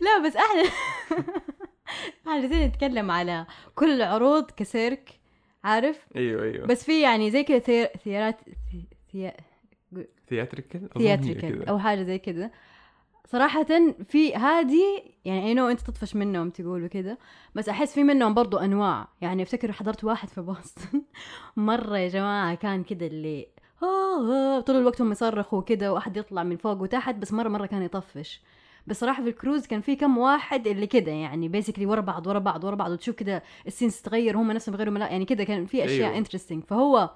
[0.00, 0.62] لا بس إحنا
[2.28, 5.17] إحنا نتكلم على كل العروض كسيرك
[5.68, 6.66] عارف؟ أيوه أيوه.
[6.66, 7.86] بس في يعني زي كذا ثير...
[8.04, 8.36] ثيرات
[8.72, 9.32] ثي...
[10.28, 12.50] ثياتريكال؟ ثياتريكال أو حاجة زي كذا
[13.26, 13.66] صراحة
[14.04, 17.18] في هذه يعني I know أنت تطفش منهم تقولوا كده
[17.54, 19.08] بس أحس في منهم برضو أنواع.
[19.20, 21.02] يعني أفتكر حضرت واحد في بوسطن.
[21.56, 23.46] مرة يا جماعة كان كده اللي
[23.82, 27.66] آه آه طول الوقت هم يصرخوا كده واحد يطلع من فوق وتحت بس مرة مرة
[27.66, 28.42] كان يطفش.
[28.88, 32.64] بصراحة في الكروز كان في كم واحد اللي كده يعني basically ورا بعض ورا بعض
[32.64, 35.84] ورا بعض وتشوف كده ال scenes تتغير هم نفسهم يغيروا ملا يعني كده كان في
[35.84, 36.18] أشياء أيوه.
[36.18, 37.10] interesting فهو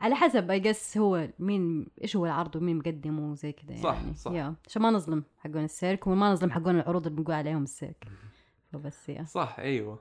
[0.00, 4.14] على حسب I guess هو مين إيش هو العرض ومين مقدمه وزي كده صح، يعني.
[4.14, 4.32] صح.
[4.32, 8.04] يا عشان ما نظلم حقون السيرك وما نظلم حقون العروض اللي بنقول عليهم السيرك.
[8.72, 9.98] فبس يا صح أيوه.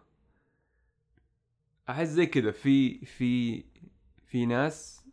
[1.89, 3.63] أحس زي كذا في في
[4.27, 5.05] في ناس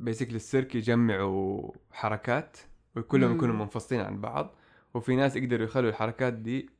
[0.00, 2.56] بيسكلي السيرك يجمعوا حركات
[2.96, 3.34] وكلهم.
[3.34, 4.54] يكونوا منفصلين عن بعض.
[4.94, 6.70] وفي ناس يقدروا يخلوا الحركات دي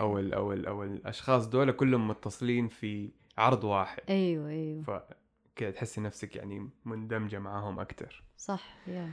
[0.00, 4.02] أو ال أو ال أو الأشخاص دول كلهم متصلين في عرض واحد.
[4.08, 4.82] أيوه أيوه.
[4.82, 9.12] فكذا تحسي نفسك يعني مندمجة معاهم أكثر صح يا.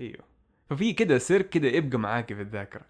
[0.00, 0.24] أيوه.
[0.70, 2.82] ففي كده سيرك كده يبقى معاكي في الذاكرة.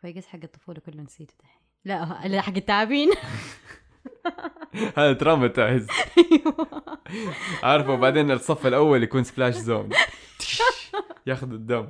[0.00, 3.10] فيقص حق الطفولة كله نسيته دحين لا لا حق التعابين.
[4.96, 5.88] هذا تراماتايز
[7.62, 9.90] عارفه وبعدين الصف الأول يكون سبلاش زون
[11.26, 11.88] ياخذ الدم.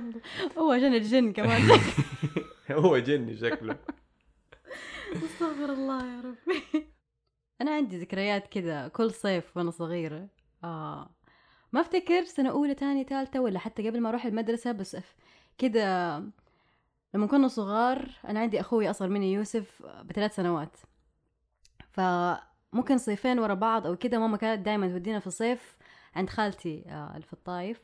[0.58, 1.80] هو عشان الجن كمان.
[2.70, 3.76] هو جني شكله.
[5.24, 6.86] استغفر الله يا ربي.
[7.60, 10.28] أنا عندي ذكريات كذا كل صيف وأنا صغيرة.
[10.64, 11.10] آه.
[11.72, 14.96] ما أفتكر سنة أولى تانية ثالثة ولا حتى قبل ما أروح المدرسة بس
[15.58, 16.16] كذا
[17.14, 20.76] لما كنا صغار أنا عندي أخوي أصغر مني يوسف بثلاث سنوات.
[21.90, 25.76] فممكن صيفين ورا بعض أو كده ماما كانت دائما تودينا في الصيف
[26.16, 27.80] عند خالتي آه في الطايف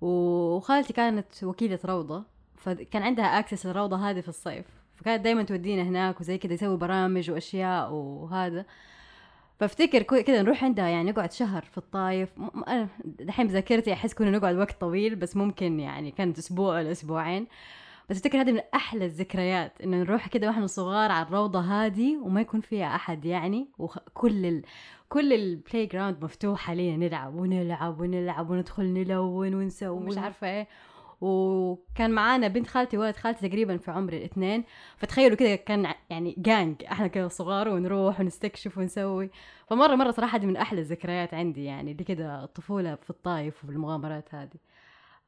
[0.00, 2.22] وخالتي كانت وكيلة روضة
[2.56, 4.66] فكان عندها اكسس للروضة هذه في الصيف.
[4.96, 8.64] فكانت دايما تودينا هناك وزي كذا يسوي برامج وأشياء وهذا.
[9.60, 12.28] فأفتكر كذا نروح عندها يعني نقعد شهر في الطايف.
[12.68, 17.46] أنا دحين بذاكرتي أحس كنا نقعد وقت طويل بس ممكن يعني كانت أسبوع ولا أسبوعين.
[18.10, 22.40] بس أفتكر هذه من أحلى الذكريات انه نروح كده وإحنا صغار على الروضة هذه وما
[22.40, 24.62] يكون فيها أحد يعني وكل ال...
[25.08, 30.18] كل ال playground مفتوحه لينا نلعب ونلعب ونلعب وندخل نلون ونسوي مش.
[30.18, 30.68] عارفة إيه.
[31.20, 34.64] وكان معانا بنت خالتي وولد خالتي تقريبا في عمر الاثنين.
[34.96, 39.30] فتخيلوا كده كان يعني جانج إحنا كده صغار ونروح ونستكشف ونسوي.
[39.66, 43.72] فمرة مرة صراحة دي من أحلى الذكريات عندي يعني دي كده الطفولة في الطايف وفي
[43.72, 44.56] المغامرات هذه.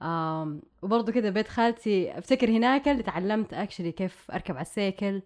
[0.02, 5.22] آم وبرضه كده بيت خالتي افتكر هناك اللي تعلمت actually كيف أركب على السيكل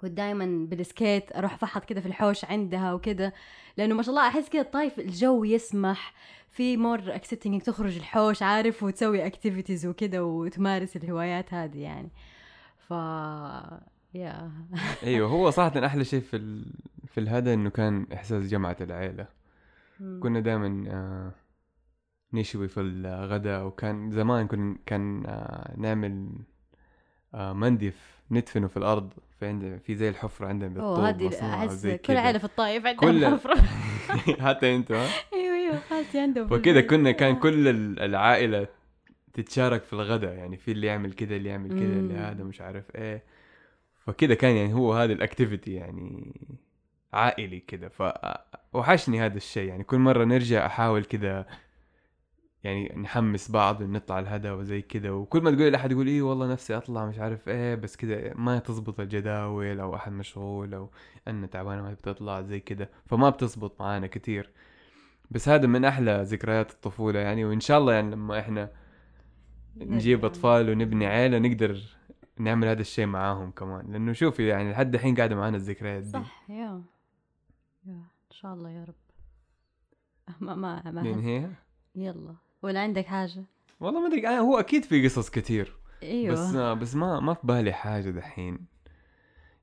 [0.00, 3.32] كنت دائما بالسكيت أروح فحط كده في الحوش عندها وكده
[3.76, 6.14] لأنه ما شاء الله أحس كده الطايف الجو يسمح
[6.50, 12.10] في more accepting تخرج الحوش عارف وتسوي activities وكده وتمارس الهوايات هذه يعني.
[12.88, 12.90] ف
[14.14, 14.50] yeah
[15.02, 16.64] أيوه هو صراحة أحلى شيء في ال...
[17.06, 19.26] في الهذا إنه كان إحساس جمعة العيلة.
[20.20, 21.32] كنا دائما آه
[22.34, 26.28] نشوي في الغداء وكان زمان كنا كان آه نعمل
[27.34, 31.86] آه مندف ندفنه في الأرض في عند في زي الحفرة عندنا بالطوب أوه هذه أحس
[31.86, 32.16] كل.
[32.16, 33.54] عائلة في الطايف كل- عندها حفرة
[34.46, 36.90] حتى ها أيوه أيوه خالتي عندهم البيت.
[36.90, 38.66] كنا كان كل ال- العائلة
[39.34, 42.14] تتشارك في الغداء يعني في اللي يعمل كده اللي يعمل كده اللي.
[42.14, 43.22] هذا مش عارف إيه
[43.98, 46.34] فكده كان يعني هو هذا الأكتيفيتي يعني
[47.12, 48.02] عائلي كده ف
[48.72, 51.46] وحشني هذا الشيء يعني كل مرة نرجع أحاول كده
[52.64, 56.76] يعني نحمس بعض نطلع الهدى وزي كده وكل ما تقول لأحد يقول إيه والله نفسي
[56.76, 60.90] أطلع مش عارف إيه بس كده ما تزبط الجداول أو أحد مشغول أو
[61.28, 64.50] أنا تعبانة ما بتطلع زي كده فما بتزبط معانا كتير.
[65.30, 68.70] بس هذا من أحلى ذكريات الطفولة يعني وإن شاء الله يعني لما إحنا
[69.76, 70.24] نجيب.
[70.24, 71.82] أطفال ونبني عيلة نقدر
[72.38, 76.10] نعمل هذا الشيء معاهم كمان لأنه شوفي يعني لحد الحين قاعدة معانا الذكريات دي.
[76.10, 76.82] صح يا.
[77.86, 78.94] يا إن شاء الله يا رب.
[80.40, 81.02] ما ما ما.
[81.02, 81.50] هي
[81.94, 82.34] يلا.
[82.62, 83.44] ولا عندك حاجة؟
[83.80, 85.76] والله ما أدري آه هو أكيد في قصص كتير.
[86.02, 86.32] إيوه.
[86.32, 88.66] بس آه بس ما ما في بالي حاجة دحين.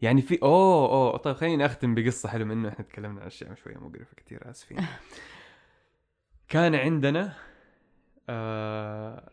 [0.01, 2.69] يعني في أوه أوه طيب خليني أختم بقصة حلوة منه.
[2.69, 4.77] إحنا تكلمنا عن أشياء شوية مقرفة كتير آسفين.
[6.47, 7.33] كان عندنا
[8.29, 9.31] آه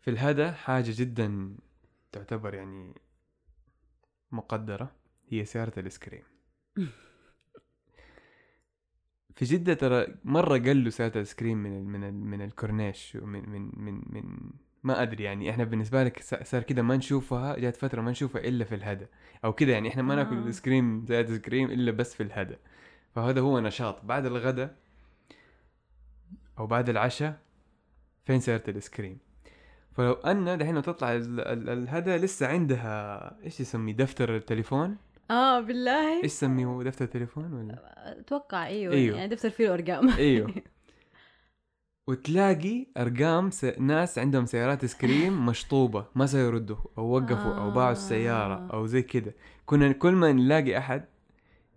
[0.00, 1.56] في الهدى حاجة جدا
[2.12, 2.94] تعتبر يعني
[4.32, 4.90] مقدرة
[5.28, 6.22] هي سيارة ال ice cream.
[9.38, 13.18] في جدة ترى مرة قلوا سيارة ال ice cream من ال من ال من الكورنيش
[13.22, 14.50] ومن من من من
[14.82, 18.64] ما أدري يعني إحنا بالنسبة لك صار كده ما نشوفها جات فترة ما نشوفها إلا
[18.64, 19.06] في الهدى
[19.44, 20.40] أو كده يعني إحنا ما ناكل آه.
[20.40, 22.56] ال ice cream زي ال ice cream إلا بس في الهدى.
[23.14, 24.04] فهذا هو نشاط.
[24.04, 24.74] بعد الغداء
[26.58, 27.38] أو بعد العشاء
[28.24, 29.18] فين سيارة ال ice cream؟
[29.92, 34.96] فلو أن دحين تطلع ال- ال- الهدى لسه عندها إيش يسمي دفتر التليفون.
[35.30, 36.16] آه بالله.
[36.16, 39.16] إيش يسميه هو دفتر التليفون ولا؟ أتوقع أيوه, أيوه.
[39.16, 40.10] يعني دفتر فيه الأرقام.
[40.10, 40.54] إيوه.
[42.08, 43.64] وتلاقي أرقام س...
[43.64, 48.68] ناس عندهم سيارات ice cream مشطوبة ما سيردوا أو وقفوا أو باعوا السيارة آه.
[48.72, 49.34] أو زي كده.
[49.66, 51.04] كنا كل ما نلاقي أحد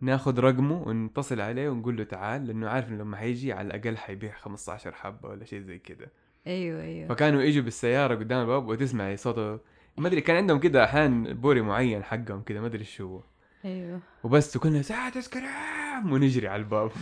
[0.01, 4.33] ناخذ رقمه ونتصل عليه ونقول له تعال لأنه عارف إنه لما حيجي على الأقل حيبيع
[4.33, 6.11] 15 حبة ولا شيء زي كده.
[6.47, 7.07] أيوه أيوه.
[7.07, 9.59] فكانوا يجوا بالسيارة قدام الباب وتسمعي صوته.
[9.97, 13.21] ما أدري كان عندهم كده أحيانا بوري معين حقهم كده ما أدري شو هو.
[13.65, 13.99] أيوه.
[14.23, 16.91] وبس وكنا ساعة سكريم ونجري على الباب.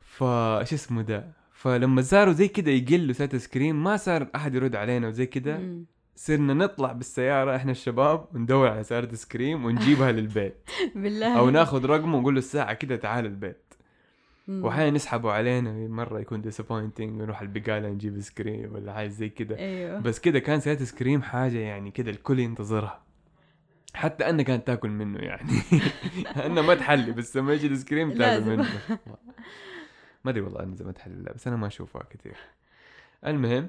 [0.00, 4.76] فايش اسمه ده؟ فلما صاروا زي كده يقلوا ساعة ice cream ما صار أحد يرد
[4.76, 5.60] علينا وزي كده.
[6.16, 10.70] صرنا نطلع بالسيارة إحنا الشباب وندور على سيارة ice cream ونجيبها للبيت.
[10.94, 11.38] بالله.
[11.38, 13.74] أو ناخذ رقمه ونقول له الساعة كده تعال البيت.
[14.48, 19.58] واحيانا يسحبوا علينا مرة يكون disappointing نروح البقالة نجيب ice cream ولا حاجة زي كده.
[19.58, 19.98] أيوه.
[20.00, 23.02] بس كده كان سيارة ice cream حاجة يعني كده الكل ينتظرها.
[23.94, 25.52] حتى أنا كانت تاكل منه يعني.
[26.46, 28.48] أنا ما تحلي بس لما يجي ال ice cream تاكل لازم.
[28.52, 28.68] منه.
[30.24, 32.36] ما أدري والله إذا ما تحلي لا بس أنا ما أشوفها كثير.
[33.26, 33.68] المهم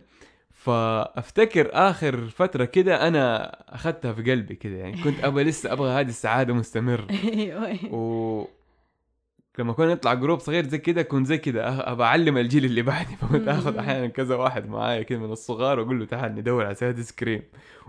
[0.51, 5.03] فأفتكر آخر فترة كده أنا أخذتها في قلبي كده يعني.
[5.03, 7.07] كنت أبغى لسه أبغى هذه السعادة مستمر.
[7.09, 7.65] أيوه.
[7.67, 7.93] أيوة.
[7.95, 8.47] و
[9.59, 12.81] لما كنا نطلع group صغير زي كده كنت زي كده أه- ابى أعلم الجيل اللي
[12.81, 13.15] بعدي.
[13.21, 13.77] فكنت آخذ.
[13.77, 17.41] أحيانا كذا واحد معايا كده من الصغار وأقول له تعال ندور على سيارة ice cream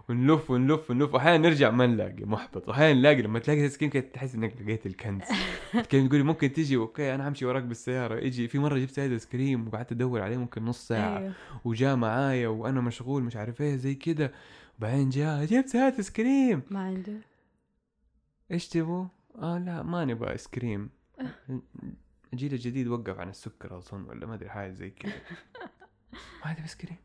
[0.09, 1.15] ونلف ونلف ونلف.
[1.15, 2.69] واحيانا نرجع ما نلاقي محبط.
[2.69, 5.23] واحيانا نلاقي لما تلاقي ice cream كده تحس إنك لقيت الكنز.
[5.91, 8.21] كان تقولي ممكن تجي okay أنا همشي وراك بالسيارة.
[8.21, 11.19] يجي في مرة جبت سيارة ice cream وقعدت أدور عليه ممكن نص ساعة.
[11.19, 11.33] أيوه.
[11.65, 14.33] وجاء معايا وأنا مشغول مش عارف إيه زي كده.
[14.79, 17.13] وبعدين جاء جبت سيارة ice cream ما عنده.
[18.51, 19.07] إيش تبغوا؟
[19.43, 20.91] آه لا ما نبغى ice cream.
[22.33, 25.13] الجيل الجديد وقف عن السكر أظن ولا ما أدري حاجة زي كذا
[26.41, 26.97] ما عندي ice cream.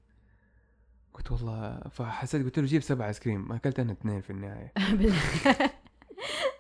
[1.20, 3.52] قلت والله فحسيت قلت له جيب سبعة ice cream.
[3.52, 4.74] أكلت أنا اثنين في النهاية.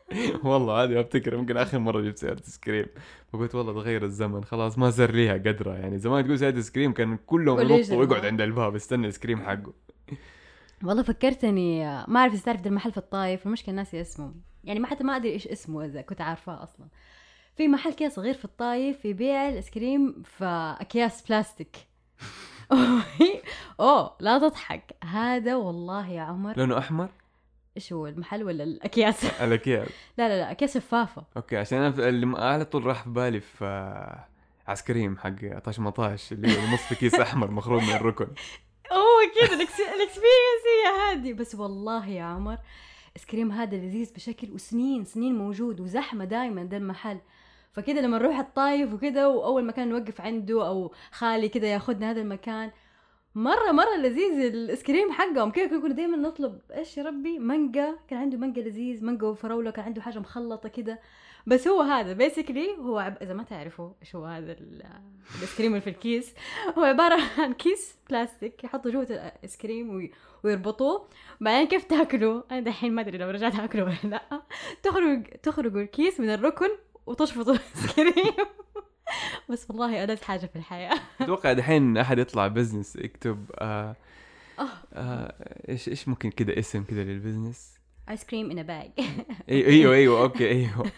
[0.43, 2.85] والله هذه أفتكر يمكن آخر مرة جبت سيارة ice cream.
[3.33, 4.43] فقلت والله تغير الزمن.
[4.43, 5.97] خلاص ما صار ليها قدرها يعني.
[5.97, 7.97] زمان تقول سيارة ice cream كان كلهم كل ينطوا.
[7.97, 9.73] ويقعد عند الباب يستنى ال ice cream حقه.
[10.83, 13.45] والله فكرتني ما أعرف إذا تعرف المحل في الطايف.
[13.45, 14.33] المشكلة ناسي اسمه.
[14.63, 16.87] يعني ما حتى ما أدري إيش اسمه إذا كنت عارفاه أصلا.
[17.55, 21.77] في محل كده صغير في الطايف يبيع ال ice cream في اكياس بلاستيك.
[23.79, 24.95] أوه لا تضحك.
[25.03, 26.57] هذا والله يا عمر.
[26.57, 27.09] لونه أحمر؟
[27.77, 29.25] إيش هو المحل ولا الأكياس؟
[29.63, 33.39] كيف لا لا لا أكياس شفافه okay عشان أنا اللي على طول راح في بالي
[33.39, 33.65] في
[34.67, 38.27] ice cream حق طاش ما طاش اللي هو نص كيس أحمر مخروم من الركن.
[38.91, 40.19] أوه كذا ال experience
[40.65, 41.33] هي هذه.
[41.33, 42.57] بس والله يا عمر
[43.17, 47.19] ice cream هذا لذيذ بشكل وسنين سنين موجود وزحمة دائما ده المحل.
[47.71, 52.71] فكده لما نروح الطايف وكده وأول مكان نوقف عنده أو خالي كده ياخذنا هذا المكان
[53.35, 55.51] مره مرة لذيذ ال ice cream حقهم.
[55.51, 57.95] كده كنا دائما نطلب إيش يا ربي؟ مانجا.
[58.07, 60.99] كان عنده مانجا لذيذ مانجا وفراولة كان عنده حاجة مخلطة كده.
[61.47, 63.17] بس هو هذا basically هو عب...
[63.21, 64.83] إذا ما تعرفوا إيش هو هذا ال-
[65.35, 66.33] ice cream اللي في الكيس.
[66.77, 70.11] هو عبارة عن كيس بلاستيك يحطوا جوة ال ice cream وي...
[70.43, 71.07] ويربطوه.
[71.41, 74.41] بعدين كيف تاكلوا أنا دحين ما أدري لو رجعت أكله ولا لأ.
[74.83, 76.69] تخرج تخرجوا الكيس من الركن
[77.05, 78.33] وتشفطوا ال ice cream
[79.49, 80.93] بس والله ألذ حاجة في الحياة.
[81.21, 83.95] أتوقع دحين أحد يطلع business يكتب آه
[84.93, 85.33] آه
[85.69, 88.91] إيش إيش ممكن كده اسم كده لل business ice cream in bag
[89.49, 90.91] أيوه أيوه okay أيوه.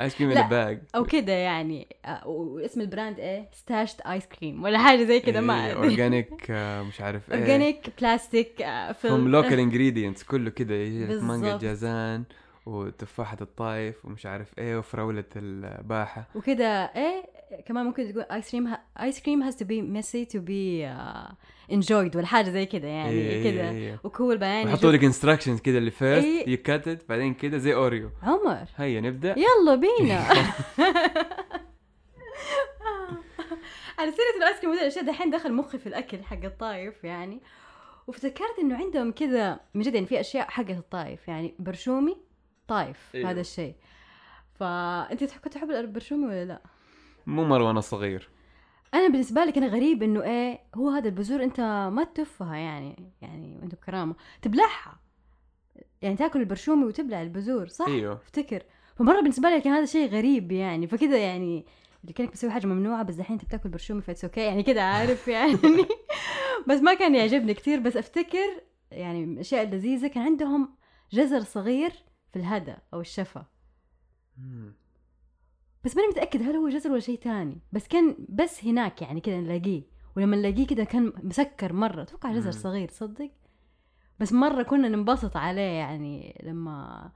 [0.00, 0.30] ice cream.
[0.30, 5.04] in bag أو كده يعني آه، واسم ال brand إيه؟ ستاشت ice cream ولا حاجة
[5.04, 6.50] زي كده ما ادري organic
[6.88, 7.38] مش عارف إيه.
[7.38, 11.56] organic plastic آه، from local ingredients كله كده لك مانجا.
[11.56, 12.24] جازان.
[12.66, 16.28] وتفاحة الطايف ومش عارف إيه وفراولة الباحة.
[16.34, 17.22] وكده إيه
[17.66, 20.86] كمان ممكن تقول ice cream ice cream has to be messy to be
[21.72, 23.70] enjoyed ولا حاجة زي كده يعني إيه، كده.
[23.70, 24.00] إيه، إيه.
[24.04, 26.48] و cool بعدين ويحطوا يجوا- لك instructions كده اللي first إيه.
[26.50, 28.64] you cut بعدين كده زي Oreo عمر.
[28.76, 29.34] هيا نبدأ.
[29.38, 30.24] يلا بينا.
[33.98, 37.40] على سيرة الآيس كريم الأشياء دحين دخل مخي في الأكل حق الطايف يعني.
[38.06, 42.16] وافتكرت إنه عندهم كذا من جد يعني في أشياء حقت الطايف يعني برشومي
[42.68, 43.30] طايف أيوه.
[43.30, 43.74] هذا الشيء
[44.54, 46.62] فانت كنت تحب البرشومي ولا لا؟
[47.26, 48.28] مو مرة وأنا صغير.
[48.94, 51.60] أنا بالنسبة لي كان غريب إنه إيه هو هذا البذور أنت
[51.92, 54.98] ما تتفها يعني يعني انت بكرامه تبلعها.
[56.02, 58.12] يعني تاكل البرشومي وتبلع البذور صح؟ أيوه.
[58.12, 58.62] أفتكر.
[58.96, 60.86] فمرة بالنسبة لي كان هذا شيء غريب يعني.
[60.86, 61.66] فكذا يعني
[62.02, 64.40] اللي كأنك بتسوي حاجة ممنوعة بس دحين أنت بتاكل برشومي ف it's okay.
[64.40, 65.86] يعني كذا عارف يعني.
[66.68, 70.68] بس ما كان يعجبني كثير بس أفتكر يعني من الاشياء اللذيذه كان عندهم
[71.12, 71.92] جزر صغير
[72.34, 73.46] في الهدى أو الشفا.
[75.84, 77.60] بس ماني متأكد هل هو جزر ولا شيء تاني.
[77.72, 79.82] بس كان بس هناك يعني كذا نلاقيه.
[80.16, 82.02] ولما نلاقيه كذا كان مسكر مرة.
[82.02, 82.50] أتوقع جزر.
[82.50, 83.30] صغير تصدق؟
[84.20, 87.10] بس مرة كنا ننبسط عليه يعني لما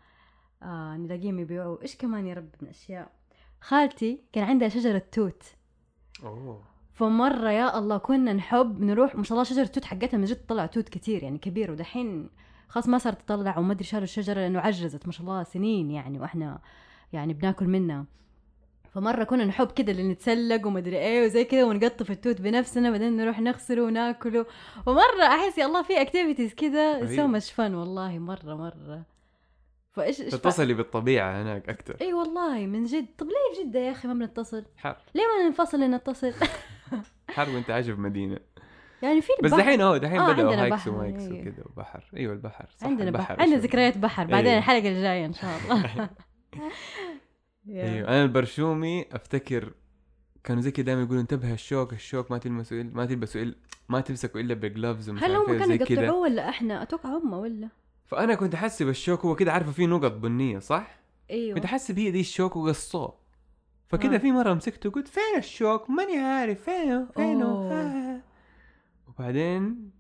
[0.63, 1.83] آه نلاقيهم يبيعوه.
[1.83, 3.13] إيش كمان يا رب من أشياء
[3.61, 5.43] خالتي كان عندها شجرة توت.
[6.23, 6.65] أوه.
[6.91, 10.67] فمرة يا الله كنا نحب نروح ما شاء الله شجرة توت حقتها من جد تطلع
[10.67, 11.71] توت كتير يعني كبير.
[11.71, 12.31] ودحين
[12.69, 16.19] خلاص ما صارت تطلع وما أدري شالوا الشجرة لأنه عجزت ما شاء الله سنين يعني
[16.21, 16.59] وإحنا
[17.13, 18.05] يعني بناكل منها.
[18.95, 23.17] فمرة كنا نحب كده اللي نتسلق وما أدري إيه وزي كده ونقطف التوت بنفسنا بعدين
[23.17, 24.47] نروح نغسله وناكله
[24.87, 27.27] ومرة أحس يا الله في activities كده so.
[27.27, 29.03] much fun والله مرة مرة.
[29.93, 33.07] فايش تتصلي بالطبيعة هناك أكثر إي والله من جد.
[33.19, 34.97] طب ليه بجدة يا أخي ما بنتصل؟ حر.
[35.15, 36.33] ليه ما ننفصل نتصل
[37.35, 38.39] حر وأنت عايشه في مدينة.
[39.03, 39.51] يعني في بس.
[39.51, 41.23] دحين أهو دحين آه، بدأوا hikes بحر، ومايكس.
[41.23, 43.57] وكذا وبحر أيوه البحر صح عندنا البحر بحر عندنا.
[43.59, 44.59] ذكريات بحر بعدين أيوة.
[44.59, 46.11] الحلقة الجاية إن شاء الله
[47.69, 49.73] أيوه أنا البرشومي أفتكر
[50.45, 53.55] كانوا زي كده دائما يقولوا انتبه الشوك الشوك ما تلمسوا إلا ما تلبسوا الا
[53.89, 57.33] ما تمسكوا إلا ب gloves ومش هل هم إيه كانوا يقطعوه ولا إحنا أتوقع هم
[57.33, 57.69] ولا
[58.07, 60.99] فأنا كنت احسب الشوك هو كده عارفة فيه نقط بنية صح؟
[61.31, 63.15] أيوه كنت احسب هي دي الشوك وقصوه
[63.89, 64.19] فكده آه.
[64.19, 68.23] في مرة مسكته قلت فين الشوك؟ ماني عارف فينه فينه.
[69.19, 69.91] وبعدين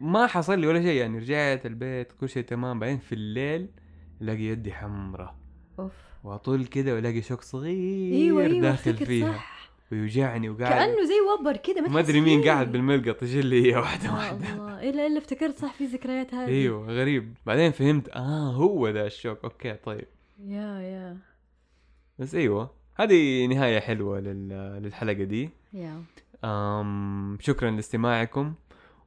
[0.00, 2.78] ما حصل لي ولا شيء يعني رجعت البيت كل شيء تمام.
[2.78, 3.68] بعدين في الليل
[4.22, 5.34] الاقي يدي حمراء.
[5.78, 5.92] أوف.
[6.24, 9.32] وأطول كده وألاقي شوك صغير أيوه أيوه داخل فيها.
[9.32, 9.58] صح.
[9.92, 12.44] ويوجعني وقاعد كأنه زي وبر كده ما أدري مين.
[12.44, 14.52] قاعد بالملقط يجي لي هي؟ واحدة واحدة.
[14.52, 14.90] الله.
[14.90, 16.48] الا إلا افتكرت صح في ذكريات هذه.
[16.48, 17.34] أيوه غريب.
[17.46, 19.44] بعدين فهمت آه هو ذا الشوك.
[19.44, 20.06] okay طيب.
[20.46, 21.16] yeah yeah.
[22.18, 24.48] بس أيوه هذه نهاية حلوة لل...
[24.82, 25.50] للحلقة دي.
[25.72, 26.02] yeah.
[26.44, 28.54] um شكرا لاستماعكم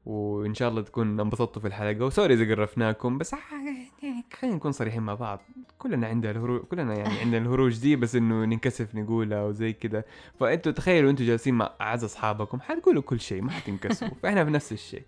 [0.05, 2.05] وإن شاء الله تكون انبسطتوا في الحلقة.
[2.05, 3.35] و sorry إذا قرفناكم بس
[4.03, 5.41] يعني خلينا نكون صريحين مع بعض.
[5.77, 10.05] كلنا عندنا الهروج كلنا يعني عندنا الهروج دي بس إنه ننكسف نقولها وزي كده.
[10.39, 14.17] فأنتوا تخيلوا أنتوا جالسين مع أعز أصحابكم حتقولوا كل شيء ما حتنكسفوا.
[14.23, 15.03] فإحنا في نفس الشيء.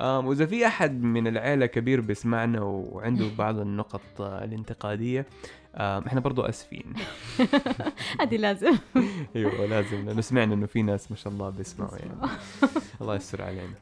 [0.00, 5.26] وإذا في أحد من العيلة كبير بيسمعنا وعنده بعض النقط الانتقادية
[5.74, 6.94] إحنا برضو آسفين.
[8.20, 8.78] هذه لازم.
[9.36, 12.30] أيوه لازم لأنه سمعنا إنه في ناس ما شاء الله بيسمعوا يعني.
[13.00, 13.74] الله يستر علينا.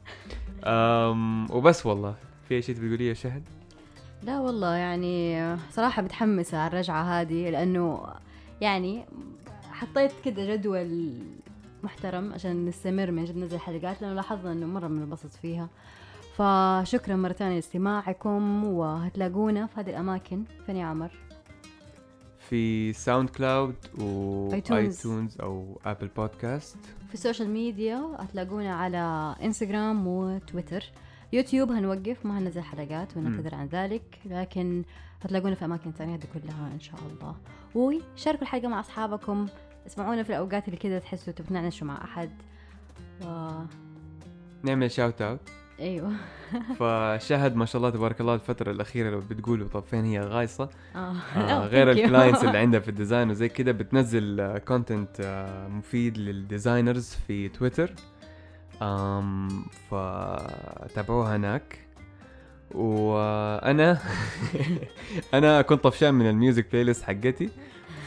[0.65, 2.15] أم وبس والله.
[2.47, 3.43] في أي شيء تبي تقوليه يا شهد؟
[4.23, 8.05] لا والله يعني صراحة متحمسة على الرجعة هذه لأنه
[8.61, 9.05] يعني
[9.71, 11.13] حطيت كده جدول
[11.83, 15.69] محترم عشان نستمر من جد ننزل حلقات لأنه لاحظنا إنه مرة بننبسط فيها.
[16.35, 20.43] فشكرا مرة ثانية لاستماعكم وهتلاقونا في هذه الأماكن.
[20.65, 21.11] فين يا عمر؟
[22.49, 23.75] في SoundCloud.
[23.97, 26.77] و iTunes أو Apple Podcast
[27.07, 30.83] في ال social media هتلاقونا على انستغرام وتويتر
[31.33, 34.83] يوتيوب هنوقف ما هننزل حلقات ونعتذر عن ذلك لكن
[35.21, 37.35] هتلاقونا في أماكن ثانية هذه كلها إن شاء الله.
[37.75, 39.47] وشاركوا الحلقة مع أصحابكم
[39.87, 42.29] اسمعونا في الأوقات اللي كذا تحسوا تبتنعنشوا مع أحد.
[43.25, 43.49] و...
[44.63, 45.49] نعمل shout out
[45.79, 46.11] أيوه.
[46.79, 50.69] فشهد ما شاء الله تبارك الله الفترة الأخيرة لو بتقولوا طب فين هي غايصة.
[50.95, 51.13] آه.
[51.35, 51.91] آه لا، غير.
[51.91, 55.21] ال clients اللي عندها في ال design وزي كده بتنزل content
[55.69, 57.91] مفيد لل designers في تويتر.
[58.81, 59.53] um,
[59.91, 61.79] فتابعوها هناك.
[62.75, 63.97] وأنا
[65.33, 67.49] أنا كنت طفشان من ال music playlist حقتي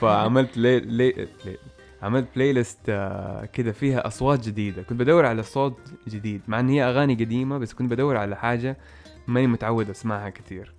[0.00, 1.12] فعملت لي لي
[1.44, 1.56] لي
[2.02, 4.82] عملت playlist آه، كده فيها أصوات جديدة.
[4.82, 5.78] كنت بدور على صوت
[6.08, 8.76] جديد مع إن هي أغاني قديمة بس كنت بدور على حاجة
[9.26, 10.72] ماني متعود أسمعها كتير.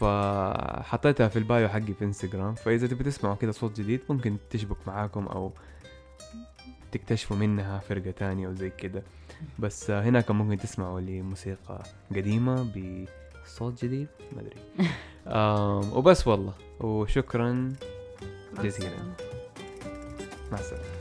[0.00, 4.76] فحطيتها في ال bio حقي في انستغرام فإذا تبي تسمعوا كده صوت جديد ممكن تشبك
[4.86, 5.52] معاكم أو
[6.92, 9.02] تكتشفوا منها فرقة تانية وزي كده.
[9.58, 11.82] بس آه، هناك ممكن تسمعوا لموسيقى
[12.16, 12.68] قديمة
[13.44, 14.56] بصوت جديد ما أدري.
[15.96, 16.52] وبس والله.
[16.80, 17.72] وشكرا
[18.62, 19.33] جزيلا.
[20.54, 20.93] ます。